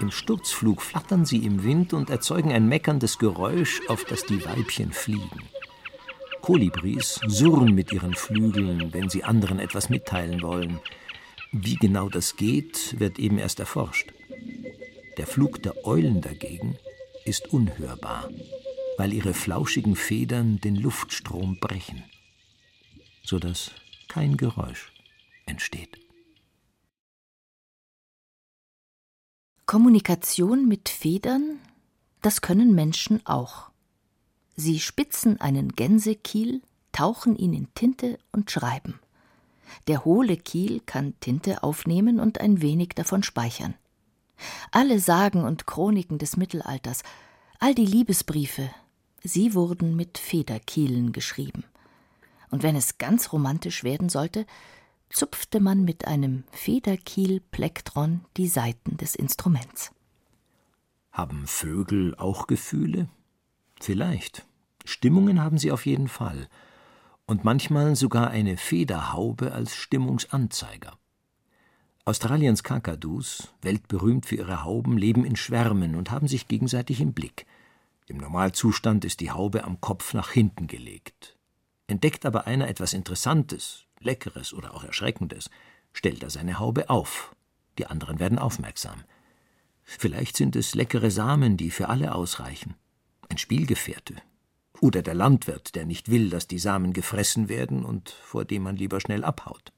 Im 0.00 0.10
Sturzflug 0.10 0.82
flattern 0.82 1.24
sie 1.24 1.44
im 1.44 1.62
Wind 1.64 1.92
und 1.92 2.10
erzeugen 2.10 2.52
ein 2.52 2.68
meckerndes 2.68 3.18
Geräusch, 3.18 3.80
auf 3.88 4.04
das 4.04 4.24
die 4.24 4.44
Weibchen 4.44 4.92
fliegen. 4.92 5.42
Kolibris 6.40 7.20
surren 7.28 7.74
mit 7.74 7.92
ihren 7.92 8.14
Flügeln, 8.14 8.92
wenn 8.92 9.08
sie 9.08 9.22
anderen 9.22 9.60
etwas 9.60 9.90
mitteilen 9.90 10.42
wollen. 10.42 10.80
Wie 11.52 11.76
genau 11.76 12.08
das 12.08 12.36
geht, 12.36 12.98
wird 12.98 13.18
eben 13.18 13.38
erst 13.38 13.60
erforscht. 13.60 14.12
Der 15.18 15.26
Flug 15.26 15.62
der 15.62 15.86
Eulen 15.86 16.20
dagegen 16.20 16.76
ist 17.24 17.52
unhörbar, 17.52 18.28
weil 18.96 19.12
ihre 19.12 19.34
flauschigen 19.34 19.94
Federn 19.94 20.60
den 20.60 20.74
Luftstrom 20.74 21.58
brechen, 21.60 22.02
sodass 23.22 23.70
kein 24.08 24.36
Geräusch 24.36 24.92
entsteht. 25.46 25.98
Kommunikation 29.72 30.68
mit 30.68 30.90
Federn, 30.90 31.58
das 32.20 32.42
können 32.42 32.74
Menschen 32.74 33.24
auch. 33.24 33.70
Sie 34.54 34.78
spitzen 34.78 35.40
einen 35.40 35.70
Gänsekiel, 35.72 36.60
tauchen 36.92 37.36
ihn 37.36 37.54
in 37.54 37.72
Tinte 37.72 38.18
und 38.32 38.50
schreiben. 38.50 39.00
Der 39.86 40.04
hohle 40.04 40.36
Kiel 40.36 40.80
kann 40.84 41.18
Tinte 41.20 41.62
aufnehmen 41.62 42.20
und 42.20 42.38
ein 42.38 42.60
wenig 42.60 42.90
davon 42.90 43.22
speichern. 43.22 43.72
Alle 44.72 45.00
Sagen 45.00 45.42
und 45.42 45.66
Chroniken 45.66 46.18
des 46.18 46.36
Mittelalters, 46.36 47.02
all 47.58 47.74
die 47.74 47.86
Liebesbriefe, 47.86 48.68
sie 49.24 49.54
wurden 49.54 49.96
mit 49.96 50.18
Federkielen 50.18 51.12
geschrieben. 51.12 51.64
Und 52.50 52.62
wenn 52.62 52.76
es 52.76 52.98
ganz 52.98 53.32
romantisch 53.32 53.84
werden 53.84 54.10
sollte, 54.10 54.44
zupfte 55.12 55.60
man 55.60 55.84
mit 55.84 56.06
einem 56.06 56.44
Federkiel-Plektron 56.52 58.24
die 58.36 58.48
Saiten 58.48 58.96
des 58.96 59.14
Instruments. 59.14 59.92
Haben 61.12 61.46
Vögel 61.46 62.14
auch 62.16 62.46
Gefühle? 62.46 63.08
Vielleicht. 63.80 64.46
Stimmungen 64.84 65.42
haben 65.42 65.58
sie 65.58 65.70
auf 65.70 65.86
jeden 65.86 66.08
Fall. 66.08 66.48
Und 67.26 67.44
manchmal 67.44 67.94
sogar 67.96 68.30
eine 68.30 68.56
Federhaube 68.56 69.52
als 69.52 69.76
Stimmungsanzeiger. 69.76 70.98
Australiens 72.04 72.64
Kakadus, 72.64 73.54
weltberühmt 73.60 74.26
für 74.26 74.36
ihre 74.36 74.64
Hauben, 74.64 74.98
leben 74.98 75.24
in 75.24 75.36
Schwärmen 75.36 75.94
und 75.94 76.10
haben 76.10 76.26
sich 76.26 76.48
gegenseitig 76.48 77.00
im 77.00 77.12
Blick. 77.12 77.46
Im 78.08 78.16
Normalzustand 78.16 79.04
ist 79.04 79.20
die 79.20 79.30
Haube 79.30 79.62
am 79.64 79.80
Kopf 79.80 80.12
nach 80.12 80.30
hinten 80.30 80.66
gelegt. 80.66 81.36
Entdeckt 81.86 82.26
aber 82.26 82.46
einer 82.46 82.68
etwas 82.68 82.92
Interessantes, 82.92 83.86
Leckeres 84.04 84.52
oder 84.52 84.74
auch 84.74 84.84
Erschreckendes, 84.84 85.50
stellt 85.92 86.22
er 86.22 86.30
seine 86.30 86.58
Haube 86.58 86.90
auf. 86.90 87.34
Die 87.78 87.86
anderen 87.86 88.18
werden 88.18 88.38
aufmerksam. 88.38 89.04
Vielleicht 89.82 90.36
sind 90.36 90.56
es 90.56 90.74
leckere 90.74 91.10
Samen, 91.10 91.56
die 91.56 91.70
für 91.70 91.88
alle 91.88 92.14
ausreichen. 92.14 92.74
Ein 93.28 93.38
Spielgefährte. 93.38 94.16
Oder 94.80 95.02
der 95.02 95.14
Landwirt, 95.14 95.74
der 95.74 95.84
nicht 95.84 96.10
will, 96.10 96.30
dass 96.30 96.48
die 96.48 96.58
Samen 96.58 96.92
gefressen 96.92 97.48
werden 97.48 97.84
und 97.84 98.10
vor 98.10 98.44
dem 98.44 98.62
man 98.62 98.76
lieber 98.76 99.00
schnell 99.00 99.24
abhaut. 99.24 99.72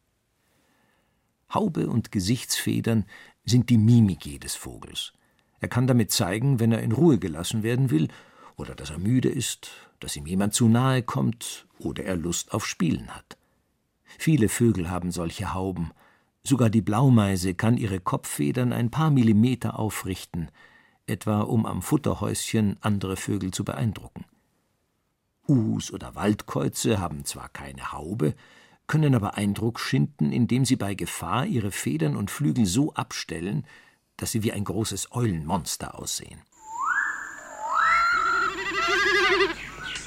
Haube 1.52 1.88
und 1.88 2.10
Gesichtsfedern 2.10 3.04
sind 3.44 3.70
die 3.70 3.78
Mimik 3.78 4.24
jedes 4.26 4.54
Vogels. 4.54 5.12
Er 5.60 5.68
kann 5.68 5.86
damit 5.86 6.10
zeigen, 6.10 6.58
wenn 6.58 6.72
er 6.72 6.82
in 6.82 6.92
Ruhe 6.92 7.18
gelassen 7.18 7.62
werden 7.62 7.90
will, 7.90 8.08
oder 8.56 8.74
dass 8.74 8.90
er 8.90 8.98
müde 8.98 9.28
ist, 9.28 9.70
dass 10.00 10.16
ihm 10.16 10.26
jemand 10.26 10.54
zu 10.54 10.68
nahe 10.68 11.02
kommt 11.02 11.66
oder 11.78 12.04
er 12.04 12.16
Lust 12.16 12.52
auf 12.52 12.66
Spielen 12.66 13.14
hat. 13.14 13.36
Viele 14.18 14.48
Vögel 14.48 14.90
haben 14.90 15.10
solche 15.10 15.54
Hauben. 15.54 15.92
Sogar 16.42 16.70
die 16.70 16.82
Blaumeise 16.82 17.54
kann 17.54 17.76
ihre 17.76 18.00
Kopffedern 18.00 18.72
ein 18.72 18.90
paar 18.90 19.10
Millimeter 19.10 19.78
aufrichten, 19.78 20.48
etwa 21.06 21.40
um 21.40 21.66
am 21.66 21.82
Futterhäuschen 21.82 22.76
andere 22.80 23.16
Vögel 23.16 23.50
zu 23.50 23.64
beeindrucken. 23.64 24.24
Us 25.46 25.92
oder 25.92 26.14
Waldkäuze 26.14 26.98
haben 26.98 27.24
zwar 27.24 27.48
keine 27.48 27.92
Haube, 27.92 28.34
können 28.86 29.14
aber 29.14 29.34
Eindruck 29.36 29.80
schinden, 29.80 30.32
indem 30.32 30.64
sie 30.64 30.76
bei 30.76 30.94
Gefahr 30.94 31.46
ihre 31.46 31.70
Federn 31.70 32.16
und 32.16 32.30
Flügel 32.30 32.66
so 32.66 32.92
abstellen, 32.94 33.66
dass 34.16 34.32
sie 34.32 34.42
wie 34.42 34.52
ein 34.52 34.64
großes 34.64 35.12
Eulenmonster 35.12 35.98
aussehen. 35.98 36.40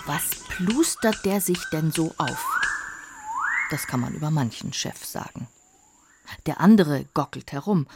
Was 0.06 0.44
plustert 0.48 1.26
der 1.26 1.42
sich 1.42 1.60
denn 1.72 1.92
so 1.92 2.14
auf? 2.18 2.57
Das 3.70 3.88
kann 3.88 4.00
man 4.00 4.14
über 4.14 4.32
manchen 4.32 4.74
Chef 4.74 5.06
sagen. 5.06 5.48
Der 6.46 6.60
andere 6.60 7.06
gockelt 7.14 7.52
herum 7.52 7.88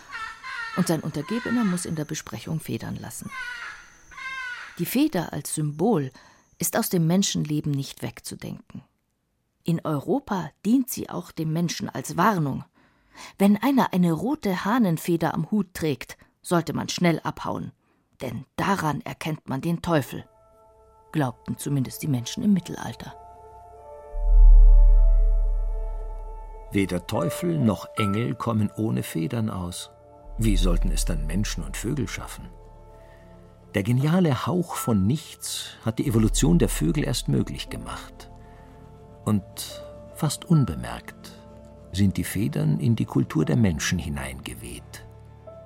und 0.78 0.88
sein 0.88 1.02
Untergebener 1.02 1.64
muss 1.64 1.86
in 1.86 1.96
der 1.96 2.06
Besprechung 2.06 2.60
federn 2.60 2.96
lassen. 2.96 3.30
Die 4.80 4.86
Feder 4.86 5.34
als 5.34 5.54
Symbol 5.56 6.12
ist 6.58 6.78
aus 6.78 6.90
dem 6.90 7.08
Menschenleben 7.08 7.72
nicht 7.72 8.02
wegzudenken. 8.02 8.84
In 9.64 9.82
Europa 9.84 10.52
dient 10.66 10.90
sie 10.90 11.10
auch 11.10 11.32
dem 11.32 11.54
Menschen 11.54 11.90
als 11.90 12.18
Warnung. 12.18 12.64
Wenn 13.38 13.58
einer 13.58 13.94
eine 13.94 14.12
rote 14.12 14.66
Hahnenfeder 14.66 15.34
am 15.34 15.52
Hut 15.52 15.74
trägt, 15.74 16.18
sollte 16.42 16.74
man 16.74 16.90
schnell 16.90 17.20
abhauen, 17.20 17.72
denn 18.22 18.46
daran 18.56 19.02
erkennt 19.02 19.48
man 19.50 19.62
den 19.62 19.82
Teufel, 19.82 20.28
glaubten 21.12 21.58
zumindest 21.58 22.02
die 22.02 22.08
Menschen 22.08 22.44
im 22.44 22.54
Mittelalter. 22.54 23.21
Weder 26.72 27.06
Teufel 27.06 27.58
noch 27.58 27.86
Engel 27.98 28.34
kommen 28.34 28.72
ohne 28.78 29.04
Federn 29.04 29.50
aus. 29.50 29.92
Wie 30.38 30.56
sollten 30.56 30.90
es 30.92 31.04
dann 31.04 31.28
Menschen 31.28 31.64
und 31.66 31.76
Vögel 31.76 32.08
schaffen? 32.08 32.48
Der 33.74 33.84
geniale 33.84 34.48
Hauch 34.48 34.76
von 34.76 35.06
nichts 35.06 35.72
hat 35.84 36.00
die 36.00 36.08
Evolution 36.08 36.60
der 36.60 36.70
Vögel 36.70 37.04
erst 37.04 37.28
möglich 37.28 37.70
gemacht. 37.70 38.30
Und 39.26 39.84
fast 40.16 40.46
unbemerkt 40.46 41.34
sind 41.92 42.16
die 42.16 42.24
Federn 42.24 42.80
in 42.80 42.96
die 42.96 43.06
Kultur 43.06 43.44
der 43.44 43.58
Menschen 43.58 44.00
hineingeweht, 44.00 45.06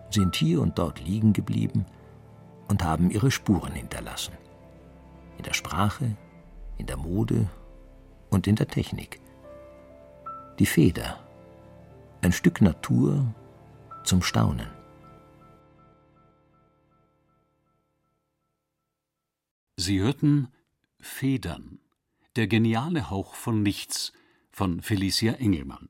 sind 0.09 0.35
hier 0.35 0.59
und 0.59 0.79
dort 0.79 0.99
liegen 0.99 1.33
geblieben 1.33 1.85
und 2.67 2.83
haben 2.83 3.11
ihre 3.11 3.29
Spuren 3.29 3.73
hinterlassen. 3.73 4.33
In 5.37 5.43
der 5.43 5.53
Sprache, 5.53 6.17
in 6.77 6.87
der 6.87 6.97
Mode 6.97 7.47
und 8.31 8.47
in 8.47 8.55
der 8.55 8.67
Technik. 8.67 9.19
Die 10.57 10.65
Feder, 10.65 11.21
ein 12.21 12.31
Stück 12.31 12.61
Natur 12.61 13.35
zum 14.05 14.21
Staunen. 14.21 14.69
Sie 19.75 19.99
hörten 19.99 20.47
Federn 20.97 21.79
der 22.37 22.47
geniale 22.47 23.09
Hauch 23.09 23.35
von 23.35 23.63
Nichts 23.63 24.13
von 24.49 24.81
Felicia 24.81 25.33
Engelmann. 25.33 25.89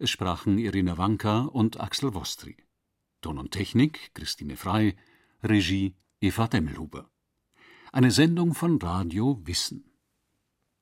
Es 0.00 0.10
sprachen 0.10 0.58
Irina 0.58 0.98
Wanka 0.98 1.42
und 1.42 1.78
Axel 1.78 2.12
Wostri. 2.12 2.56
Ton 3.20 3.38
und 3.38 3.52
Technik 3.52 4.12
Christine 4.14 4.56
Frei, 4.56 4.96
Regie 5.44 5.94
Eva 6.20 6.48
Demmelhuber. 6.48 7.08
Eine 7.92 8.10
Sendung 8.10 8.54
von 8.54 8.82
Radio 8.82 9.40
Wissen. 9.44 9.89